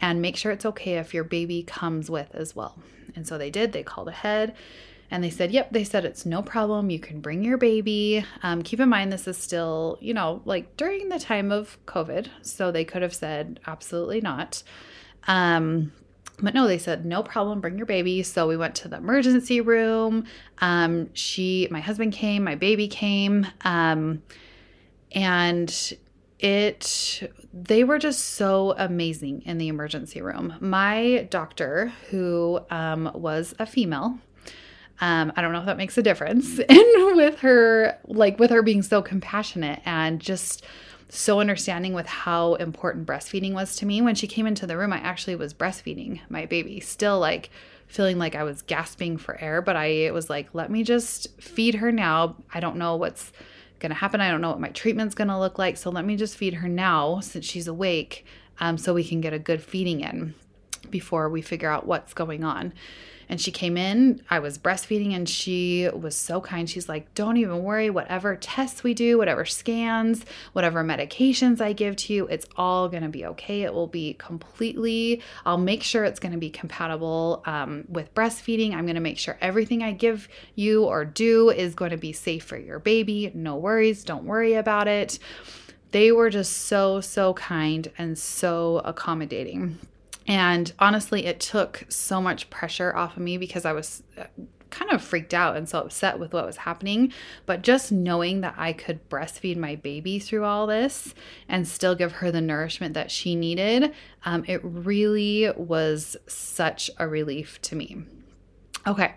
and 0.01 0.23
make 0.23 0.37
sure 0.37 0.53
it's 0.53 0.67
okay 0.67 0.99
if 0.99 1.13
your 1.13 1.25
baby 1.25 1.63
comes 1.63 2.09
with 2.09 2.35
as 2.35 2.55
well. 2.55 2.79
And 3.17 3.27
so 3.27 3.37
they 3.37 3.51
did. 3.51 3.73
They 3.73 3.83
called 3.83 4.09
ahead 4.09 4.55
and 5.11 5.25
they 5.25 5.31
said, 5.31 5.51
yep, 5.51 5.71
they 5.73 5.85
said 5.85 6.05
it's 6.05 6.27
no 6.27 6.43
problem. 6.43 6.91
You 6.91 6.99
can 6.99 7.21
bring 7.21 7.43
your 7.43 7.57
baby. 7.57 8.25
Um, 8.43 8.63
keep 8.63 8.79
in 8.79 8.89
mind, 8.89 9.13
this 9.13 9.27
is 9.27 9.39
still, 9.39 9.99
you 10.01 10.13
know, 10.13 10.43
like 10.45 10.77
during 10.77 11.09
the 11.09 11.19
time 11.19 11.51
of 11.51 11.79
COVID. 11.87 12.29
So 12.43 12.71
they 12.71 12.85
could 12.85 13.03
have 13.03 13.15
said, 13.15 13.59
absolutely 13.67 14.21
not. 14.21 14.63
Um, 15.27 15.93
but 16.41 16.55
no, 16.55 16.67
they 16.67 16.79
said 16.79 17.05
no 17.05 17.23
problem, 17.23 17.61
bring 17.61 17.77
your 17.77 17.87
baby. 17.87 18.23
So 18.23 18.47
we 18.47 18.57
went 18.57 18.75
to 18.77 18.89
the 18.89 18.97
emergency 18.97 19.61
room. 19.61 20.25
Um, 20.59 21.13
she, 21.15 21.69
my 21.71 21.81
husband 21.81 22.13
came, 22.13 22.45
my 22.45 22.55
baby 22.55 22.89
came, 22.89 23.47
um, 23.63 24.23
and 25.13 25.95
it 26.39 27.33
they 27.53 27.83
were 27.83 27.99
just 27.99 28.25
so 28.37 28.75
amazing 28.79 29.43
in 29.43 29.59
the 29.59 29.69
emergency 29.69 30.23
room. 30.23 30.55
My 30.61 31.27
doctor, 31.31 31.93
who 32.11 32.61
um, 32.71 33.11
was 33.15 33.55
a 33.59 33.67
female, 33.67 34.19
um, 35.01 35.33
I 35.37 35.43
don't 35.43 35.53
know 35.53 35.61
if 35.61 35.67
that 35.67 35.77
makes 35.77 35.97
a 35.99 36.03
difference, 36.03 36.59
and 36.69 37.17
with 37.17 37.41
her, 37.41 37.99
like 38.07 38.39
with 38.39 38.51
her 38.51 38.63
being 38.63 38.83
so 38.83 39.03
compassionate 39.03 39.81
and 39.85 40.21
just 40.21 40.65
so 41.09 41.41
understanding 41.41 41.95
with 41.95 42.07
how 42.07 42.55
important 42.55 43.07
breastfeeding 43.07 43.55
was 43.55 43.77
to 43.77 43.87
me. 43.87 44.03
When 44.03 44.15
she 44.15 44.27
came 44.27 44.47
into 44.47 44.67
the 44.67 44.77
room, 44.77 44.93
I 44.93 44.99
actually 44.99 45.37
was 45.37 45.55
breastfeeding 45.55 46.21
my 46.29 46.47
baby, 46.47 46.81
still 46.81 47.19
like 47.19 47.51
feeling 47.87 48.19
like 48.19 48.35
I 48.35 48.45
was 48.45 48.63
gasping 48.63 49.17
for 49.17 49.41
air, 49.41 49.63
but 49.63 49.77
I 49.77 49.87
it 49.87 50.13
was 50.13 50.29
like, 50.29 50.55
let 50.55 50.71
me 50.71 50.83
just 50.83 51.41
feed 51.41 51.77
her 51.77 51.91
now. 51.91 52.37
I 52.53 52.61
don't 52.61 52.77
know 52.77 52.97
what's 52.97 53.33
going 53.79 53.91
to 53.91 53.97
happen. 53.97 54.21
I 54.21 54.31
don't 54.31 54.41
know 54.41 54.51
what 54.51 54.61
my 54.61 54.71
treatment's 54.71 55.15
going 55.15 55.29
to 55.29 55.39
look 55.39 55.59
like. 55.59 55.77
So 55.77 55.91
let 55.91 56.05
me 56.05 56.17
just 56.17 56.37
feed 56.37 56.55
her 56.55 56.69
now 56.69 57.21
since 57.21 57.45
she's 57.45 57.69
awake 57.69 58.27
um, 58.61 58.77
so 58.77 58.93
we 58.93 59.05
can 59.05 59.21
get 59.21 59.33
a 59.33 59.39
good 59.39 59.63
feeding 59.63 60.01
in 60.01 60.35
before 60.91 61.29
we 61.29 61.43
figure 61.43 61.71
out 61.71 61.87
what's 61.87 62.15
going 62.15 62.45
on. 62.45 62.73
And 63.29 63.41
she 63.41 63.51
came 63.51 63.77
in, 63.77 64.23
I 64.31 64.39
was 64.39 64.57
breastfeeding, 64.57 65.15
and 65.15 65.29
she 65.29 65.89
was 65.93 66.17
so 66.17 66.41
kind. 66.41 66.69
She's 66.69 66.89
like, 66.89 67.15
Don't 67.15 67.37
even 67.37 67.63
worry, 67.63 67.91
whatever 67.91 68.37
tests 68.37 68.83
we 68.83 68.95
do, 68.95 69.19
whatever 69.19 69.45
scans, 69.45 70.25
whatever 70.55 70.83
medications 70.83 71.61
I 71.61 71.73
give 71.73 71.97
to 71.97 72.13
you, 72.15 72.27
it's 72.29 72.47
all 72.57 72.89
going 72.89 73.03
to 73.03 73.09
be 73.09 73.27
okay. 73.27 73.63
It 73.63 73.75
will 73.75 73.87
be 73.87 74.15
completely, 74.15 75.23
I'll 75.45 75.59
make 75.59 75.83
sure 75.83 76.05
it's 76.05 76.21
going 76.21 76.33
to 76.33 76.39
be 76.39 76.51
compatible 76.51 77.43
um, 77.45 77.85
with 77.89 78.15
breastfeeding. 78.15 78.75
I'm 78.75 78.87
going 78.87 78.95
to 78.95 79.01
make 79.01 79.19
sure 79.19 79.37
everything 79.41 79.83
I 79.83 79.93
give 79.93 80.29
you 80.55 80.85
or 80.85 81.05
do 81.05 81.51
is 81.51 81.75
going 81.75 81.91
to 81.91 81.97
be 81.97 82.13
safe 82.13 82.45
for 82.45 82.57
your 82.57 82.79
baby. 82.79 83.31
No 83.35 83.57
worries, 83.57 84.05
don't 84.05 84.25
worry 84.25 84.55
about 84.55 84.89
it. 84.89 85.19
They 85.91 86.13
were 86.13 86.29
just 86.29 86.53
so, 86.53 87.01
so 87.01 87.35
kind 87.35 87.91
and 87.97 88.19
so 88.19 88.83
accommodating. 88.85 89.79
And 90.29 90.71
honestly, 90.79 91.25
it 91.25 91.41
took 91.41 91.87
so 91.89 92.21
much 92.21 92.51
pressure 92.51 92.95
off 92.95 93.17
of 93.17 93.23
me 93.23 93.39
because 93.39 93.65
I 93.65 93.73
was 93.73 94.03
uh, 94.19 94.25
kind 94.69 94.93
of 94.93 95.03
freaked 95.03 95.33
out 95.33 95.57
and 95.57 95.67
so 95.67 95.81
upset 95.81 96.19
with 96.19 96.35
what 96.35 96.45
was 96.45 96.59
happening. 96.59 97.13
But 97.47 97.63
just 97.63 97.91
knowing 97.91 98.43
that 98.43 98.55
I 98.59 98.75
could 98.75 99.09
breastfeed 99.09 99.57
my 99.57 99.75
baby 99.77 100.19
through 100.19 100.45
all 100.45 100.67
this 100.67 101.15
and 101.49 101.67
still 101.67 101.95
give 101.95 102.13
her 102.13 102.31
the 102.31 102.43
nourishment 102.43 102.93
that 102.93 103.11
she 103.11 103.35
needed, 103.35 103.95
um, 104.27 104.45
it 104.47 104.61
really 104.63 105.51
was 105.57 106.15
such 106.27 106.91
a 106.99 107.09
relief 107.09 107.61
to 107.63 107.75
me. 107.75 108.03
Okay, 108.87 109.15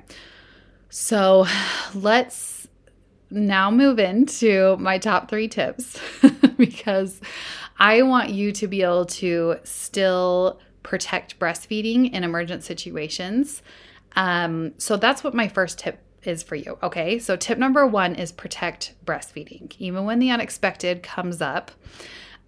so 0.89 1.45
let's 1.93 2.69
now 3.29 3.69
move 3.69 3.99
into 3.99 4.77
my 4.77 4.97
top 4.97 5.29
three 5.29 5.49
tips 5.49 5.97
because 6.57 7.19
I 7.77 8.01
want 8.03 8.29
you 8.29 8.51
to 8.53 8.67
be 8.67 8.81
able 8.81 9.05
to 9.05 9.57
still 9.63 10.59
protect 10.83 11.39
breastfeeding 11.39 12.11
in 12.11 12.23
emergent 12.23 12.63
situations. 12.63 13.61
Um, 14.15 14.73
so 14.77 14.97
that's 14.97 15.23
what 15.23 15.33
my 15.33 15.47
first 15.47 15.79
tip 15.79 16.00
is 16.23 16.43
for 16.43 16.55
you. 16.55 16.77
Okay. 16.83 17.19
So, 17.19 17.35
tip 17.35 17.57
number 17.57 17.85
one 17.85 18.15
is 18.15 18.31
protect 18.31 18.93
breastfeeding. 19.05 19.73
Even 19.79 20.05
when 20.05 20.19
the 20.19 20.29
unexpected 20.29 21.03
comes 21.03 21.41
up, 21.41 21.71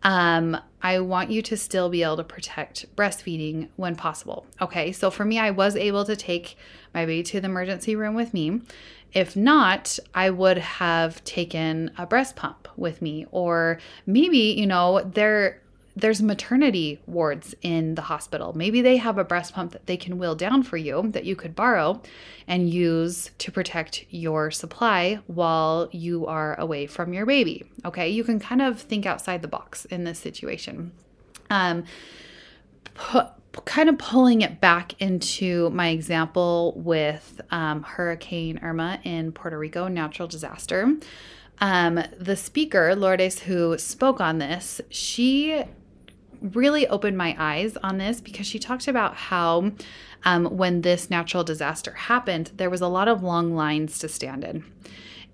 um, 0.03 0.57
I 0.81 0.99
want 0.99 1.31
you 1.31 1.41
to 1.43 1.57
still 1.57 1.89
be 1.89 2.03
able 2.03 2.17
to 2.17 2.23
protect 2.23 2.93
breastfeeding 2.95 3.69
when 3.77 3.95
possible. 3.95 4.45
Okay. 4.61 4.91
So, 4.91 5.09
for 5.09 5.25
me, 5.25 5.39
I 5.39 5.51
was 5.51 5.75
able 5.75 6.05
to 6.05 6.15
take 6.15 6.57
my 6.93 7.05
baby 7.05 7.23
to 7.23 7.41
the 7.41 7.47
emergency 7.47 7.95
room 7.95 8.15
with 8.15 8.33
me. 8.33 8.61
If 9.13 9.35
not, 9.35 9.99
I 10.13 10.31
would 10.31 10.57
have 10.57 11.23
taken 11.23 11.91
a 11.97 12.07
breast 12.07 12.35
pump 12.35 12.67
with 12.75 13.01
me, 13.01 13.27
or 13.31 13.79
maybe, 14.07 14.55
you 14.57 14.65
know, 14.65 15.01
there 15.01 15.61
there's 15.95 16.21
maternity 16.21 16.99
wards 17.05 17.53
in 17.61 17.95
the 17.95 18.01
hospital. 18.01 18.53
Maybe 18.53 18.81
they 18.81 18.97
have 18.97 19.17
a 19.17 19.23
breast 19.23 19.53
pump 19.53 19.73
that 19.73 19.85
they 19.85 19.97
can 19.97 20.17
wheel 20.17 20.33
down 20.35 20.63
for 20.63 20.77
you 20.77 21.09
that 21.11 21.25
you 21.25 21.35
could 21.35 21.55
borrow 21.55 22.01
and 22.47 22.69
use 22.69 23.29
to 23.37 23.51
protect 23.51 24.05
your 24.09 24.49
supply 24.49 25.19
while 25.27 25.89
you 25.91 26.25
are 26.25 26.59
away 26.59 26.87
from 26.87 27.13
your 27.13 27.25
baby. 27.25 27.69
Okay, 27.85 28.09
you 28.09 28.23
can 28.23 28.39
kind 28.39 28.61
of 28.61 28.81
think 28.81 29.05
outside 29.05 29.41
the 29.41 29.47
box 29.47 29.85
in 29.85 30.03
this 30.03 30.17
situation. 30.17 30.91
Um, 31.51 31.83
pu- 32.95 33.29
kind 33.65 33.87
of 33.87 33.99
pulling 33.99 34.41
it 34.41 34.59
back 34.59 34.99
into 34.99 35.69
my 35.69 35.89
example 35.89 36.73
with 36.75 37.39
um, 37.51 37.83
Hurricane 37.83 38.59
Irma 38.63 38.99
in 39.03 39.31
Puerto 39.31 39.59
Rico, 39.59 39.87
natural 39.87 40.27
disaster. 40.27 40.95
Um, 41.59 42.03
the 42.19 42.35
speaker, 42.35 42.95
Lourdes, 42.95 43.39
who 43.39 43.77
spoke 43.77 44.19
on 44.19 44.39
this, 44.39 44.81
she 44.89 45.63
really 46.43 46.87
opened 46.87 47.17
my 47.17 47.35
eyes 47.39 47.77
on 47.77 47.97
this 47.97 48.21
because 48.21 48.45
she 48.45 48.59
talked 48.59 48.87
about 48.87 49.15
how 49.15 49.71
um, 50.25 50.45
when 50.45 50.81
this 50.81 51.09
natural 51.09 51.43
disaster 51.43 51.91
happened, 51.93 52.51
there 52.57 52.69
was 52.69 52.81
a 52.81 52.87
lot 52.87 53.07
of 53.07 53.23
long 53.23 53.55
lines 53.55 53.97
to 53.99 54.09
stand 54.09 54.43
in. 54.43 54.63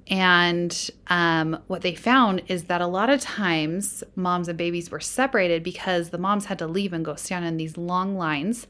And 0.09 0.89
um, 1.07 1.59
what 1.67 1.81
they 1.81 1.93
found 1.93 2.41
is 2.47 2.63
that 2.65 2.81
a 2.81 2.87
lot 2.87 3.09
of 3.09 3.21
times 3.21 4.03
moms 4.15 4.47
and 4.47 4.57
babies 4.57 4.89
were 4.89 4.99
separated 4.99 5.63
because 5.63 6.09
the 6.09 6.17
moms 6.17 6.45
had 6.45 6.57
to 6.59 6.67
leave 6.67 6.93
and 6.93 7.05
go 7.05 7.15
stand 7.15 7.45
in 7.45 7.57
these 7.57 7.77
long 7.77 8.17
lines. 8.17 8.65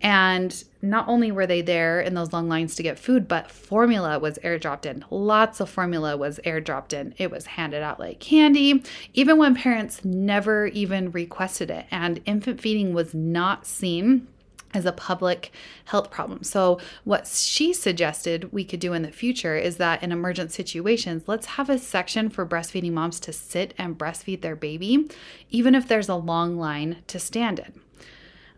And 0.00 0.64
not 0.90 1.08
only 1.08 1.32
were 1.32 1.46
they 1.46 1.62
there 1.62 2.00
in 2.00 2.14
those 2.14 2.32
long 2.32 2.48
lines 2.48 2.74
to 2.76 2.82
get 2.82 2.98
food, 2.98 3.26
but 3.26 3.50
formula 3.50 4.18
was 4.18 4.38
airdropped 4.44 4.86
in. 4.86 5.04
Lots 5.10 5.60
of 5.60 5.70
formula 5.70 6.16
was 6.16 6.40
airdropped 6.44 6.92
in. 6.92 7.14
It 7.18 7.30
was 7.30 7.46
handed 7.46 7.82
out 7.82 7.98
like 7.98 8.20
candy, 8.20 8.82
even 9.12 9.38
when 9.38 9.54
parents 9.54 10.04
never 10.04 10.66
even 10.68 11.10
requested 11.10 11.70
it. 11.70 11.86
And 11.90 12.20
infant 12.26 12.60
feeding 12.60 12.94
was 12.94 13.14
not 13.14 13.66
seen 13.66 14.28
as 14.74 14.84
a 14.84 14.92
public 14.92 15.52
health 15.86 16.10
problem. 16.10 16.42
So, 16.42 16.80
what 17.04 17.26
she 17.28 17.72
suggested 17.72 18.52
we 18.52 18.64
could 18.64 18.80
do 18.80 18.92
in 18.92 19.02
the 19.02 19.12
future 19.12 19.56
is 19.56 19.76
that 19.76 20.02
in 20.02 20.12
emergent 20.12 20.52
situations, 20.52 21.22
let's 21.26 21.46
have 21.46 21.70
a 21.70 21.78
section 21.78 22.28
for 22.28 22.44
breastfeeding 22.44 22.92
moms 22.92 23.20
to 23.20 23.32
sit 23.32 23.72
and 23.78 23.96
breastfeed 23.96 24.42
their 24.42 24.56
baby, 24.56 25.08
even 25.50 25.74
if 25.74 25.86
there's 25.86 26.08
a 26.08 26.16
long 26.16 26.58
line 26.58 26.98
to 27.06 27.18
stand 27.18 27.60
in. 27.60 27.83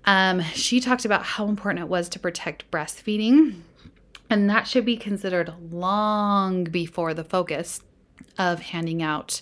Um, 0.06 0.40
she 0.40 0.80
talked 0.80 1.04
about 1.04 1.24
how 1.24 1.48
important 1.48 1.84
it 1.84 1.88
was 1.88 2.08
to 2.10 2.18
protect 2.18 2.70
breastfeeding, 2.70 3.60
and 4.30 4.48
that 4.48 4.68
should 4.68 4.84
be 4.84 4.96
considered 4.96 5.52
long 5.70 6.64
before 6.64 7.12
the 7.12 7.24
focus 7.24 7.82
of 8.38 8.60
handing 8.60 9.02
out 9.02 9.40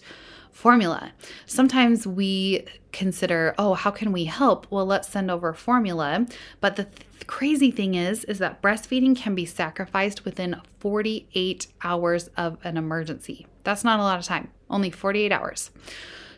formula. 0.55 1.13
Sometimes 1.47 2.07
we 2.07 2.65
consider, 2.93 3.55
oh, 3.59 3.75
how 3.75 3.91
can 3.91 4.13
we 4.13 4.25
help? 4.25 4.67
Well, 4.71 4.87
let's 4.87 5.09
send 5.09 5.31
over 5.31 5.53
formula. 5.53 6.27
But 6.61 6.77
the 6.77 6.85
th- 6.85 7.07
crazy 7.27 7.71
thing 7.71 7.95
is 7.95 8.25
is 8.25 8.39
that 8.39 8.63
breastfeeding 8.63 9.17
can 9.17 9.35
be 9.35 9.45
sacrificed 9.45 10.25
within 10.25 10.61
48 10.79 11.67
hours 11.83 12.29
of 12.37 12.57
an 12.65 12.77
emergency. 12.77 13.47
That's 13.65 13.85
not 13.85 13.99
a 13.99 14.03
lot 14.03 14.19
of 14.19 14.25
time. 14.25 14.51
Only 14.71 14.91
48 14.91 15.33
hours. 15.33 15.71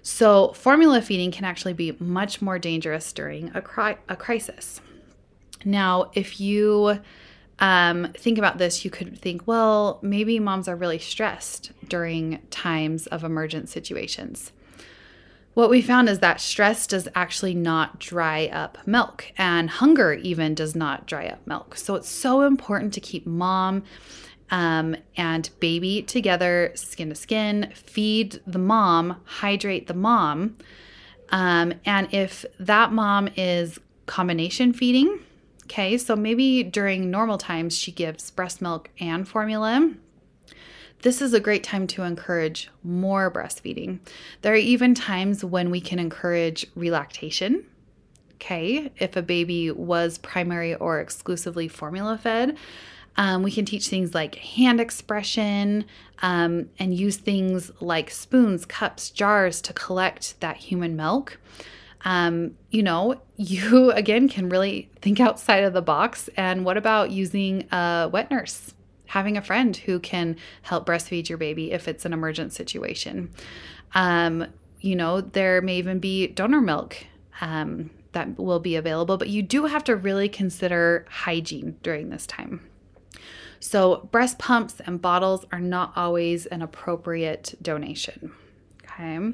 So, 0.07 0.53
formula 0.53 1.03
feeding 1.03 1.33
can 1.33 1.45
actually 1.45 1.73
be 1.73 1.97
much 1.99 2.41
more 2.41 2.61
dangerous 2.61 3.13
during 3.13 3.51
a, 3.57 3.61
cri- 3.61 3.99
a 4.09 4.15
crisis. 4.15 4.81
Now, 5.65 6.13
if 6.15 6.39
you 6.41 7.01
um, 7.59 8.13
think 8.17 8.39
about 8.39 8.59
this, 8.59 8.85
you 8.85 8.91
could 8.93 9.19
think, 9.19 9.49
well, 9.49 9.99
maybe 10.03 10.39
moms 10.39 10.69
are 10.69 10.77
really 10.77 11.01
stressed 11.01 11.73
during 11.89 12.41
times 12.51 13.09
of 13.09 13.25
emergent 13.25 13.69
situations. 13.69 14.53
What 15.55 15.71
we 15.71 15.83
found 15.83 16.09
is 16.09 16.21
that 16.21 16.41
stress 16.41 16.87
does 16.87 17.09
actually 17.17 17.57
not 17.57 17.99
dry 17.99 18.47
up 18.47 18.79
milk, 18.87 19.33
and 19.37 19.69
hunger 19.69 20.13
even 20.13 20.55
does 20.55 20.77
not 20.77 21.09
dry 21.09 21.27
up 21.27 21.45
milk. 21.49 21.75
So 21.75 21.97
it's 21.97 22.09
so 22.09 22.43
important 22.43 22.93
to 22.93 23.01
keep 23.01 23.27
mom 23.27 23.83
um, 24.51 24.97
and 25.17 25.51
baby 25.61 26.03
together, 26.03 26.73
skin 26.75 27.09
to 27.09 27.15
skin, 27.15 27.73
feed 27.75 28.41
the 28.47 28.59
mom, 28.59 29.21
hydrate 29.25 29.87
the 29.87 29.95
mom. 29.95 30.57
Um, 31.31 31.75
and 31.85 32.13
if 32.15 32.45
that 32.61 32.93
mom 32.93 33.29
is 33.37 33.81
combination 34.07 34.73
feeding, 34.73 35.19
okay, 35.65 35.99
so 35.99 36.15
maybe 36.15 36.63
during 36.63 37.11
normal 37.11 37.39
times 37.39 37.77
she 37.77 37.91
gives 37.91 38.31
breast 38.31 38.63
milk 38.63 38.91
and 39.01 39.27
formula. 39.27 39.93
This 41.03 41.21
is 41.21 41.35
a 41.35 41.41
great 41.41 41.63
time 41.63 41.87
to 41.89 42.03
encourage 42.03 42.71
more 42.83 43.31
breastfeeding. 43.31 43.99
There 44.43 44.55
are 44.55 44.57
even 44.57 44.95
times 44.95 45.45
when 45.45 45.71
we 45.71 45.81
can 45.81 45.99
encourage 45.99 46.67
relactation. 46.75 47.67
Okay, 48.35 48.93
if 48.99 49.17
a 49.17 49.23
baby 49.23 49.71
was 49.71 50.19
primary 50.19 50.75
or 50.75 51.01
exclusively 51.01 51.69
formula 51.69 52.19
fed, 52.19 52.57
um, 53.17 53.43
we 53.43 53.51
can 53.51 53.65
teach 53.65 53.89
things 53.89 54.15
like 54.15 54.37
hand 54.37 54.81
expression 54.81 55.85
um, 56.23 56.69
and 56.79 56.95
use 56.95 57.17
things 57.17 57.71
like 57.81 58.11
spoons, 58.11 58.65
cups, 58.65 59.11
jars 59.11 59.61
to 59.63 59.73
collect 59.73 60.39
that 60.41 60.57
human 60.57 60.97
milk. 60.97 61.39
Um, 62.05 62.57
you 62.71 62.83
know, 62.83 63.21
you 63.37 63.91
again 63.93 64.29
can 64.29 64.49
really 64.49 64.91
think 65.01 65.21
outside 65.21 65.65
of 65.65 65.73
the 65.73 65.83
box. 65.83 66.29
And 66.37 66.65
what 66.65 66.77
about 66.77 67.11
using 67.11 67.67
a 67.73 68.09
wet 68.13 68.31
nurse? 68.31 68.75
Having 69.07 69.37
a 69.37 69.43
friend 69.43 69.77
who 69.77 70.01
can 70.01 70.37
help 70.63 70.87
breastfeed 70.87 71.29
your 71.29 71.39
baby 71.39 71.73
if 71.73 71.89
it's 71.89 72.05
an 72.05 72.13
emergent 72.13 72.53
situation. 72.53 73.33
Um, 73.95 74.47
you 74.81 74.97
know, 74.97 75.21
there 75.21 75.63
may 75.63 75.77
even 75.79 76.01
be 76.01 76.27
donor 76.27 76.61
milk 76.61 76.97
um, 77.41 77.91
that 78.13 78.39
will 78.39 78.61
be 78.61 78.77
available, 78.77 79.17
but 79.17 79.29
you 79.29 79.43
do 79.43 79.67
have 79.67 79.85
to 79.85 79.95
really 79.97 80.29
consider 80.29 81.07
hygiene 81.09 81.77
during 81.83 82.11
this 82.11 82.27
time. 82.27 82.61
So, 83.67 84.09
breast 84.13 84.39
pumps 84.39 84.81
and 84.87 85.03
bottles 85.03 85.45
are 85.51 85.59
not 85.59 85.93
always 85.97 86.47
an 86.47 86.63
appropriate 86.63 87.57
donation. 87.61 88.31
Okay. 88.85 89.33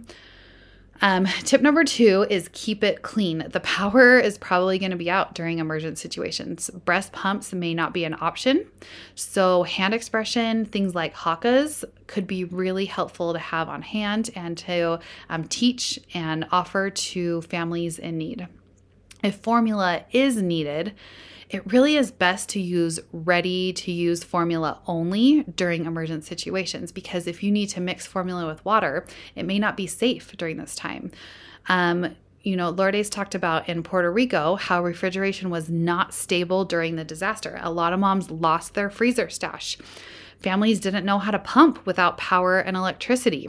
Um, 1.03 1.27
tip 1.45 1.61
number 1.61 1.85
two 1.85 2.27
is 2.31 2.49
keep 2.55 2.83
it 2.83 3.03
clean. 3.03 3.47
The 3.51 3.61
power 3.61 4.19
is 4.19 4.39
probably 4.39 4.79
going 4.79 4.93
to 4.93 4.97
be 4.97 5.11
out 5.11 5.35
during 5.35 5.59
emergent 5.59 5.99
situations. 5.99 6.71
Breast 6.71 7.12
pumps 7.12 7.53
may 7.53 7.75
not 7.75 7.93
be 7.93 8.05
an 8.05 8.17
option. 8.23 8.65
So, 9.17 9.65
hand 9.65 9.93
expression, 9.93 10.65
things 10.65 10.95
like 10.95 11.15
Haakaas, 11.15 11.85
could 12.07 12.27
be 12.27 12.45
really 12.45 12.87
helpful 12.87 13.35
to 13.35 13.39
have 13.39 13.69
on 13.69 13.83
hand 13.83 14.31
and 14.35 14.57
to 14.57 14.99
um, 15.29 15.45
teach 15.45 16.01
and 16.15 16.47
offer 16.51 16.89
to 16.89 17.43
families 17.43 17.99
in 17.99 18.17
need. 18.17 18.49
If 19.23 19.37
formula 19.37 20.05
is 20.11 20.43
needed, 20.43 20.95
it 21.52 21.71
really 21.71 21.97
is 21.97 22.11
best 22.11 22.49
to 22.50 22.61
use 22.61 22.99
ready 23.12 23.75
to 23.75 23.93
use 23.93 24.25
formula 24.25 24.81
only 24.87 25.43
during 25.43 25.85
emergent 25.85 26.25
situations 26.25 26.93
because 26.93 27.26
if 27.26 27.43
you 27.43 27.52
need 27.52 27.67
to 27.69 27.81
mix 27.81 28.07
formula 28.07 28.47
with 28.47 28.64
water, 28.64 29.07
it 29.37 29.45
may 29.45 29.59
not 29.59 29.76
be 29.76 29.87
safe 29.87 30.35
during 30.38 30.57
this 30.57 30.75
time. 30.75 31.11
Um, 31.69 32.17
you 32.43 32.57
know, 32.57 32.71
Lourdes 32.71 33.11
talked 33.11 33.35
about 33.35 33.69
in 33.69 33.83
Puerto 33.83 34.11
Rico 34.11 34.57
how 34.57 34.83
refrigeration 34.83 35.50
was 35.50 35.69
not 35.69 36.14
stable 36.14 36.64
during 36.64 36.97
the 36.97 37.05
disaster. 37.05 37.61
A 37.62 37.71
lot 37.71 37.93
of 37.93 38.00
moms 38.00 38.31
lost 38.31 38.75
their 38.75 38.91
freezer 38.91 39.29
stash. 39.29 39.79
Families 40.41 40.81
didn't 40.81 41.05
know 41.05 41.19
how 41.19 41.31
to 41.31 41.38
pump 41.38 41.85
without 41.87 42.19
power 42.19 42.59
and 42.59 42.76
electricity. 42.76 43.49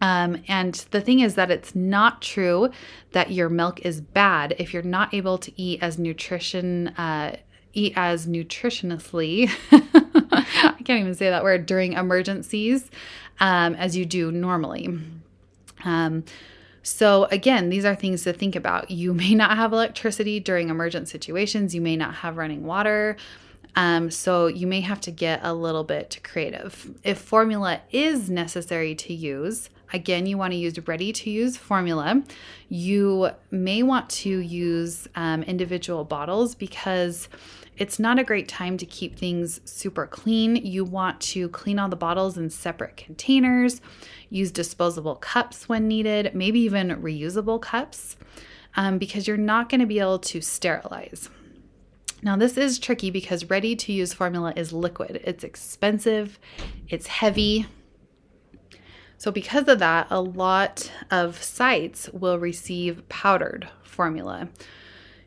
Um, 0.00 0.42
and 0.48 0.74
the 0.92 1.00
thing 1.00 1.20
is 1.20 1.34
that 1.34 1.50
it's 1.50 1.74
not 1.74 2.22
true 2.22 2.70
that 3.12 3.32
your 3.32 3.48
milk 3.48 3.84
is 3.84 4.00
bad 4.00 4.54
if 4.58 4.72
you're 4.72 4.82
not 4.82 5.12
able 5.12 5.36
to 5.38 5.60
eat 5.60 5.82
as 5.82 5.98
nutrition, 5.98 6.88
uh, 6.88 7.36
eat 7.74 7.92
as 7.96 8.26
nutritionously. 8.26 9.50
I 9.72 10.82
can't 10.84 11.00
even 11.00 11.14
say 11.14 11.28
that 11.28 11.44
word 11.44 11.66
during 11.66 11.92
emergencies 11.92 12.90
um, 13.40 13.74
as 13.74 13.96
you 13.96 14.06
do 14.06 14.32
normally. 14.32 14.98
Um, 15.84 16.24
so, 16.82 17.24
again, 17.24 17.68
these 17.68 17.84
are 17.84 17.94
things 17.94 18.24
to 18.24 18.32
think 18.32 18.56
about. 18.56 18.90
You 18.90 19.12
may 19.14 19.34
not 19.34 19.56
have 19.56 19.72
electricity 19.72 20.40
during 20.40 20.70
emergent 20.70 21.08
situations, 21.08 21.74
you 21.74 21.80
may 21.80 21.96
not 21.96 22.16
have 22.16 22.36
running 22.36 22.64
water. 22.64 23.16
Um, 23.76 24.10
so 24.10 24.48
you 24.48 24.66
may 24.66 24.80
have 24.80 25.00
to 25.02 25.12
get 25.12 25.40
a 25.44 25.54
little 25.54 25.84
bit 25.84 26.18
creative. 26.24 26.92
If 27.04 27.18
formula 27.18 27.80
is 27.92 28.28
necessary 28.28 28.96
to 28.96 29.14
use, 29.14 29.70
Again, 29.92 30.26
you 30.26 30.38
want 30.38 30.52
to 30.52 30.56
use 30.56 30.78
ready 30.86 31.12
to 31.12 31.30
use 31.30 31.56
formula. 31.56 32.22
You 32.68 33.30
may 33.50 33.82
want 33.82 34.08
to 34.10 34.38
use 34.38 35.08
um, 35.14 35.42
individual 35.42 36.04
bottles 36.04 36.54
because 36.54 37.28
it's 37.76 37.98
not 37.98 38.18
a 38.18 38.24
great 38.24 38.46
time 38.46 38.76
to 38.76 38.86
keep 38.86 39.18
things 39.18 39.60
super 39.64 40.06
clean. 40.06 40.56
You 40.56 40.84
want 40.84 41.20
to 41.22 41.48
clean 41.48 41.78
all 41.78 41.88
the 41.88 41.96
bottles 41.96 42.36
in 42.36 42.50
separate 42.50 42.96
containers, 42.96 43.80
use 44.28 44.50
disposable 44.50 45.16
cups 45.16 45.68
when 45.68 45.88
needed, 45.88 46.34
maybe 46.34 46.60
even 46.60 46.90
reusable 47.02 47.60
cups, 47.60 48.16
um, 48.76 48.98
because 48.98 49.26
you're 49.26 49.36
not 49.36 49.68
going 49.68 49.80
to 49.80 49.86
be 49.86 49.98
able 49.98 50.18
to 50.18 50.40
sterilize. 50.40 51.30
Now, 52.22 52.36
this 52.36 52.58
is 52.58 52.78
tricky 52.78 53.10
because 53.10 53.48
ready 53.48 53.74
to 53.76 53.92
use 53.92 54.12
formula 54.12 54.52
is 54.54 54.74
liquid. 54.74 55.22
It's 55.24 55.42
expensive, 55.42 56.38
it's 56.88 57.06
heavy, 57.06 57.66
so, 59.20 59.30
because 59.30 59.68
of 59.68 59.80
that, 59.80 60.06
a 60.08 60.22
lot 60.22 60.90
of 61.10 61.42
sites 61.42 62.08
will 62.08 62.38
receive 62.38 63.06
powdered 63.10 63.68
formula. 63.82 64.48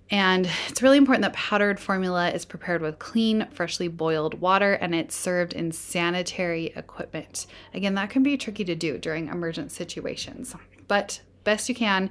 And 0.09 0.49
it's 0.67 0.81
really 0.81 0.97
important 0.97 1.21
that 1.21 1.33
powdered 1.33 1.79
formula 1.79 2.31
is 2.31 2.43
prepared 2.43 2.81
with 2.81 2.97
clean, 2.97 3.47
freshly 3.51 3.87
boiled 3.87 4.41
water 4.41 4.73
and 4.73 4.95
it's 4.95 5.15
served 5.15 5.53
in 5.53 5.71
sanitary 5.71 6.73
equipment. 6.75 7.45
Again, 7.71 7.93
that 7.93 8.09
can 8.09 8.23
be 8.23 8.35
tricky 8.35 8.65
to 8.65 8.73
do 8.73 8.97
during 8.97 9.27
emergent 9.27 9.71
situations, 9.71 10.55
but 10.87 11.21
best 11.43 11.69
you 11.69 11.75
can. 11.75 12.09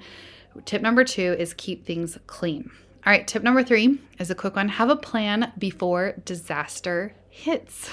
Tip 0.64 0.82
number 0.82 1.02
two 1.02 1.34
is 1.36 1.52
keep 1.52 1.84
things 1.84 2.16
clean. 2.28 2.70
All 3.04 3.10
right, 3.10 3.26
tip 3.26 3.42
number 3.42 3.64
three 3.64 3.98
is 4.20 4.30
a 4.30 4.36
quick 4.36 4.54
one 4.54 4.68
have 4.68 4.88
a 4.88 4.94
plan 4.94 5.52
before 5.58 6.14
disaster 6.24 7.16
hits. 7.28 7.90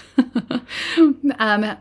um, 1.39 1.78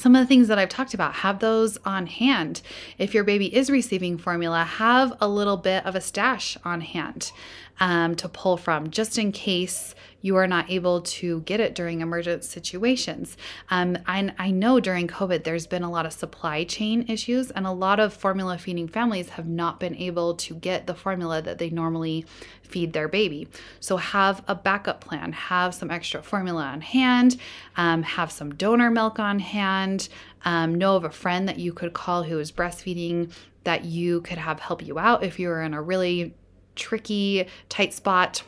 some 0.00 0.16
of 0.16 0.22
the 0.22 0.26
things 0.26 0.48
that 0.48 0.58
I've 0.58 0.70
talked 0.70 0.94
about, 0.94 1.12
have 1.16 1.40
those 1.40 1.76
on 1.84 2.06
hand. 2.06 2.62
If 2.96 3.12
your 3.12 3.22
baby 3.22 3.54
is 3.54 3.68
receiving 3.68 4.16
formula, 4.16 4.64
have 4.64 5.12
a 5.20 5.28
little 5.28 5.58
bit 5.58 5.84
of 5.84 5.94
a 5.94 6.00
stash 6.00 6.56
on 6.64 6.80
hand 6.80 7.32
um, 7.80 8.16
to 8.16 8.26
pull 8.26 8.56
from 8.56 8.90
just 8.90 9.18
in 9.18 9.30
case 9.30 9.94
you 10.22 10.36
are 10.36 10.46
not 10.46 10.70
able 10.70 11.00
to 11.02 11.40
get 11.42 11.60
it 11.60 11.74
during 11.74 12.00
emergent 12.00 12.44
situations. 12.44 13.36
Um, 13.70 13.98
I, 14.06 14.32
I 14.38 14.50
know 14.50 14.80
during 14.80 15.08
COVID, 15.08 15.44
there's 15.44 15.66
been 15.66 15.82
a 15.82 15.90
lot 15.90 16.06
of 16.06 16.12
supply 16.12 16.64
chain 16.64 17.06
issues, 17.08 17.50
and 17.50 17.66
a 17.66 17.72
lot 17.72 18.00
of 18.00 18.12
formula 18.12 18.58
feeding 18.58 18.88
families 18.88 19.30
have 19.30 19.46
not 19.46 19.80
been 19.80 19.94
able 19.96 20.34
to 20.36 20.54
get 20.54 20.86
the 20.86 20.94
formula 20.94 21.42
that 21.42 21.58
they 21.58 21.70
normally 21.70 22.26
feed 22.62 22.92
their 22.92 23.08
baby. 23.08 23.48
So, 23.80 23.96
have 23.96 24.42
a 24.46 24.54
backup 24.54 25.00
plan, 25.00 25.32
have 25.32 25.74
some 25.74 25.90
extra 25.90 26.22
formula 26.22 26.62
on 26.64 26.80
hand, 26.80 27.36
um, 27.76 28.02
have 28.02 28.30
some 28.30 28.54
donor 28.54 28.90
milk 28.90 29.18
on 29.18 29.38
hand, 29.38 30.08
um, 30.44 30.74
know 30.74 30.96
of 30.96 31.04
a 31.04 31.10
friend 31.10 31.48
that 31.48 31.58
you 31.58 31.72
could 31.72 31.92
call 31.92 32.22
who 32.22 32.38
is 32.38 32.52
breastfeeding 32.52 33.32
that 33.64 33.84
you 33.84 34.20
could 34.22 34.38
have 34.38 34.60
help 34.60 34.84
you 34.86 34.98
out 34.98 35.22
if 35.22 35.38
you're 35.38 35.62
in 35.62 35.74
a 35.74 35.82
really 35.82 36.34
tricky, 36.76 37.46
tight 37.68 37.92
spot. 37.92 38.42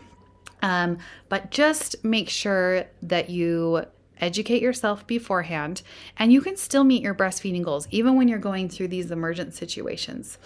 Um, 0.62 0.98
but 1.28 1.50
just 1.50 2.02
make 2.04 2.28
sure 2.28 2.86
that 3.02 3.28
you 3.28 3.84
educate 4.20 4.62
yourself 4.62 5.04
beforehand 5.06 5.82
and 6.16 6.32
you 6.32 6.40
can 6.40 6.56
still 6.56 6.84
meet 6.84 7.02
your 7.02 7.14
breastfeeding 7.14 7.64
goals 7.64 7.88
even 7.90 8.16
when 8.16 8.28
you're 8.28 8.38
going 8.38 8.68
through 8.68 8.88
these 8.88 9.10
emergent 9.10 9.52
situations. 9.52 10.38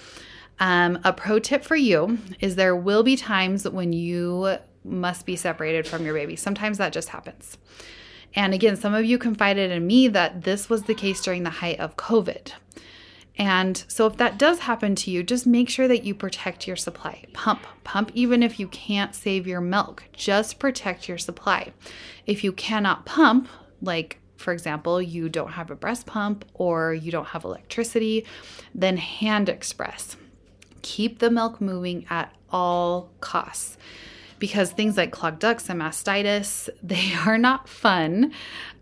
Um, 0.59 0.99
a 1.05 1.13
pro 1.13 1.39
tip 1.39 1.63
for 1.63 1.77
you 1.77 2.19
is 2.41 2.57
there 2.57 2.75
will 2.75 3.03
be 3.03 3.17
times 3.17 3.69
when 3.69 3.93
you 3.93 4.57
must 4.85 5.27
be 5.27 5.37
separated 5.37 5.87
from 5.87 6.05
your 6.05 6.15
baby. 6.15 6.37
Sometimes 6.37 6.79
that 6.79 6.95
just 6.95 7.11
happens. 7.11 7.59
And 8.35 8.55
again, 8.55 8.77
some 8.77 8.95
of 8.95 9.05
you 9.05 9.19
confided 9.19 9.71
in 9.71 9.87
me 9.87 10.09
that 10.09 10.43
this 10.43 10.71
was 10.71 10.85
the 10.85 10.95
case 10.95 11.23
during 11.23 11.43
the 11.43 11.51
height 11.51 11.79
of 11.79 11.97
COVID. 11.97 12.53
And 13.39 13.85
so, 13.89 14.07
if 14.07 14.17
that 14.17 14.39
does 14.39 14.61
happen 14.61 14.95
to 14.97 15.11
you, 15.11 15.23
just 15.23 15.47
make 15.47 15.69
sure 15.69 15.89
that 15.89 16.05
you 16.05 16.15
protect 16.15 16.67
your 16.67 16.77
supply. 16.77 17.25
Pump, 17.35 17.67
pump, 17.85 18.11
even 18.15 18.43
if 18.43 18.59
you 18.59 18.69
can't 18.69 19.15
save 19.15 19.47
your 19.47 19.61
milk, 19.61 20.05
just 20.13 20.59
protect 20.59 21.09
your 21.09 21.19
supply. 21.19 21.73
If 22.25 22.43
you 22.43 22.53
cannot 22.53 23.05
pump, 23.05 23.49
like 23.83 24.19
for 24.37 24.53
example, 24.53 25.01
you 25.01 25.29
don't 25.29 25.53
have 25.53 25.71
a 25.71 25.77
breast 25.77 26.07
pump 26.07 26.45
or 26.55 26.95
you 26.95 27.11
don't 27.11 27.29
have 27.29 27.45
electricity, 27.45 28.27
then 28.75 28.97
hand 28.97 29.49
express. 29.49 30.17
Keep 30.83 31.19
the 31.19 31.31
milk 31.31 31.61
moving 31.61 32.07
at 32.11 32.35
all 32.51 33.11
costs 33.21 33.77
because 34.39 34.73
things 34.73 34.97
like 34.97 35.11
clogged 35.11 35.41
ducts 35.41 35.69
and 35.69 35.81
mastitis, 35.81 36.69
they 36.83 37.13
are 37.27 37.39
not 37.39 37.69
fun. 37.69 38.33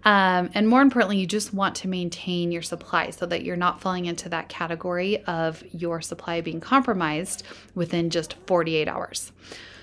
Um, 0.05 0.51
and 0.53 0.69
more 0.69 0.83
importantly, 0.83 1.19
you 1.19 1.27
just 1.27 1.55
want 1.55 1.75
to 1.77 1.89
maintain 1.89 2.53
your 2.53 2.63
supply 2.63 3.11
so 3.11 3.25
that 3.27 3.43
you're 3.43 3.57
not 3.57 3.81
falling 3.81 4.05
into 4.05 4.29
that 4.29 4.51
category 4.51 5.25
of 5.25 5.65
your 5.73 6.03
supply 6.03 6.43
being 6.43 6.61
compromised 6.61 7.43
within 7.75 8.11
just 8.11 8.35
48 8.47 8.87
hours. 8.87 9.33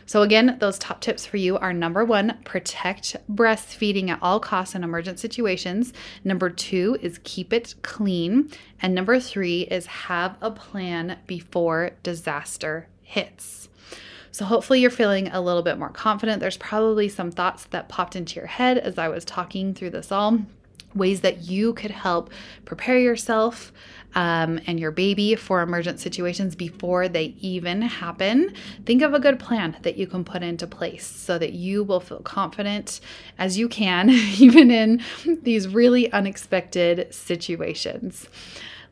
So, 0.05 0.23
again, 0.23 0.57
those 0.59 0.77
top 0.77 0.99
tips 0.99 1.25
for 1.25 1.37
you 1.37 1.57
are 1.57 1.73
number 1.73 2.03
one, 2.03 2.37
protect 2.43 3.15
breastfeeding 3.33 4.09
at 4.09 4.19
all 4.21 4.39
costs 4.39 4.75
in 4.75 4.83
emergent 4.83 5.19
situations. 5.19 5.93
Number 6.23 6.49
two 6.49 6.97
is 7.01 7.19
keep 7.23 7.53
it 7.53 7.75
clean. 7.81 8.51
And 8.81 8.93
number 8.93 9.19
three 9.19 9.61
is 9.61 9.85
have 9.85 10.35
a 10.41 10.51
plan 10.51 11.17
before 11.27 11.91
disaster 12.03 12.89
hits. 13.01 13.69
So, 14.31 14.45
hopefully, 14.45 14.79
you're 14.79 14.89
feeling 14.89 15.27
a 15.27 15.41
little 15.41 15.61
bit 15.61 15.77
more 15.77 15.89
confident. 15.89 16.39
There's 16.39 16.57
probably 16.57 17.09
some 17.09 17.31
thoughts 17.31 17.65
that 17.65 17.89
popped 17.89 18.15
into 18.15 18.35
your 18.35 18.47
head 18.47 18.77
as 18.77 18.97
I 18.97 19.09
was 19.09 19.25
talking 19.25 19.73
through 19.73 19.91
this 19.91 20.11
all 20.11 20.39
ways 20.95 21.21
that 21.21 21.43
you 21.43 21.73
could 21.73 21.91
help 21.91 22.29
prepare 22.65 22.99
yourself 22.99 23.71
um, 24.13 24.59
and 24.67 24.79
your 24.79 24.91
baby 24.91 25.35
for 25.35 25.61
emergent 25.61 25.99
situations 25.99 26.55
before 26.55 27.07
they 27.07 27.35
even 27.39 27.81
happen. 27.81 28.53
Think 28.85 29.01
of 29.01 29.13
a 29.13 29.19
good 29.19 29.39
plan 29.39 29.77
that 29.83 29.97
you 29.97 30.05
can 30.05 30.25
put 30.25 30.43
into 30.43 30.67
place 30.67 31.05
so 31.05 31.37
that 31.37 31.53
you 31.53 31.83
will 31.83 32.01
feel 32.01 32.19
confident 32.19 32.99
as 33.37 33.57
you 33.57 33.69
can, 33.69 34.09
even 34.37 34.69
in 34.69 35.01
these 35.43 35.67
really 35.67 36.11
unexpected 36.11 37.13
situations. 37.13 38.27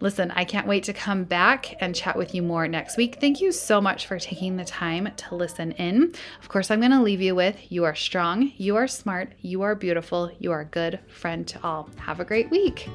Listen, 0.02 0.32
I 0.32 0.46
can't 0.46 0.68
wait 0.68 0.86
to 0.86 0.94
come 0.94 1.26
back 1.26 1.76
and 1.82 1.94
chat 1.94 2.18
with 2.18 2.34
you 2.34 2.42
more 2.42 2.68
next 2.68 2.96
week. 2.96 3.18
Thank 3.20 3.42
you 3.42 3.52
so 3.52 3.82
much 3.82 4.08
for 4.08 4.18
taking 4.18 4.56
the 4.56 4.64
time 4.64 5.10
to 5.16 5.36
listen 5.36 5.74
in. 5.74 6.14
Of 6.42 6.48
course, 6.48 6.72
I'm 6.72 6.80
going 6.80 6.92
to 6.92 7.02
leave 7.02 7.22
you 7.22 7.36
with 7.36 7.58
you 7.70 7.84
are 7.84 7.96
strong, 7.96 8.54
you 8.58 8.78
are 8.78 8.88
smart, 8.88 9.34
you 9.42 9.62
are 9.62 9.76
beautiful, 9.76 10.32
you 10.40 10.52
are 10.52 10.62
a 10.62 10.66
good 10.66 11.00
friend 11.10 11.46
to 11.50 11.62
all. 11.64 11.90
Have 11.98 12.22
a 12.22 12.26
great 12.26 12.50
week. 12.50 12.88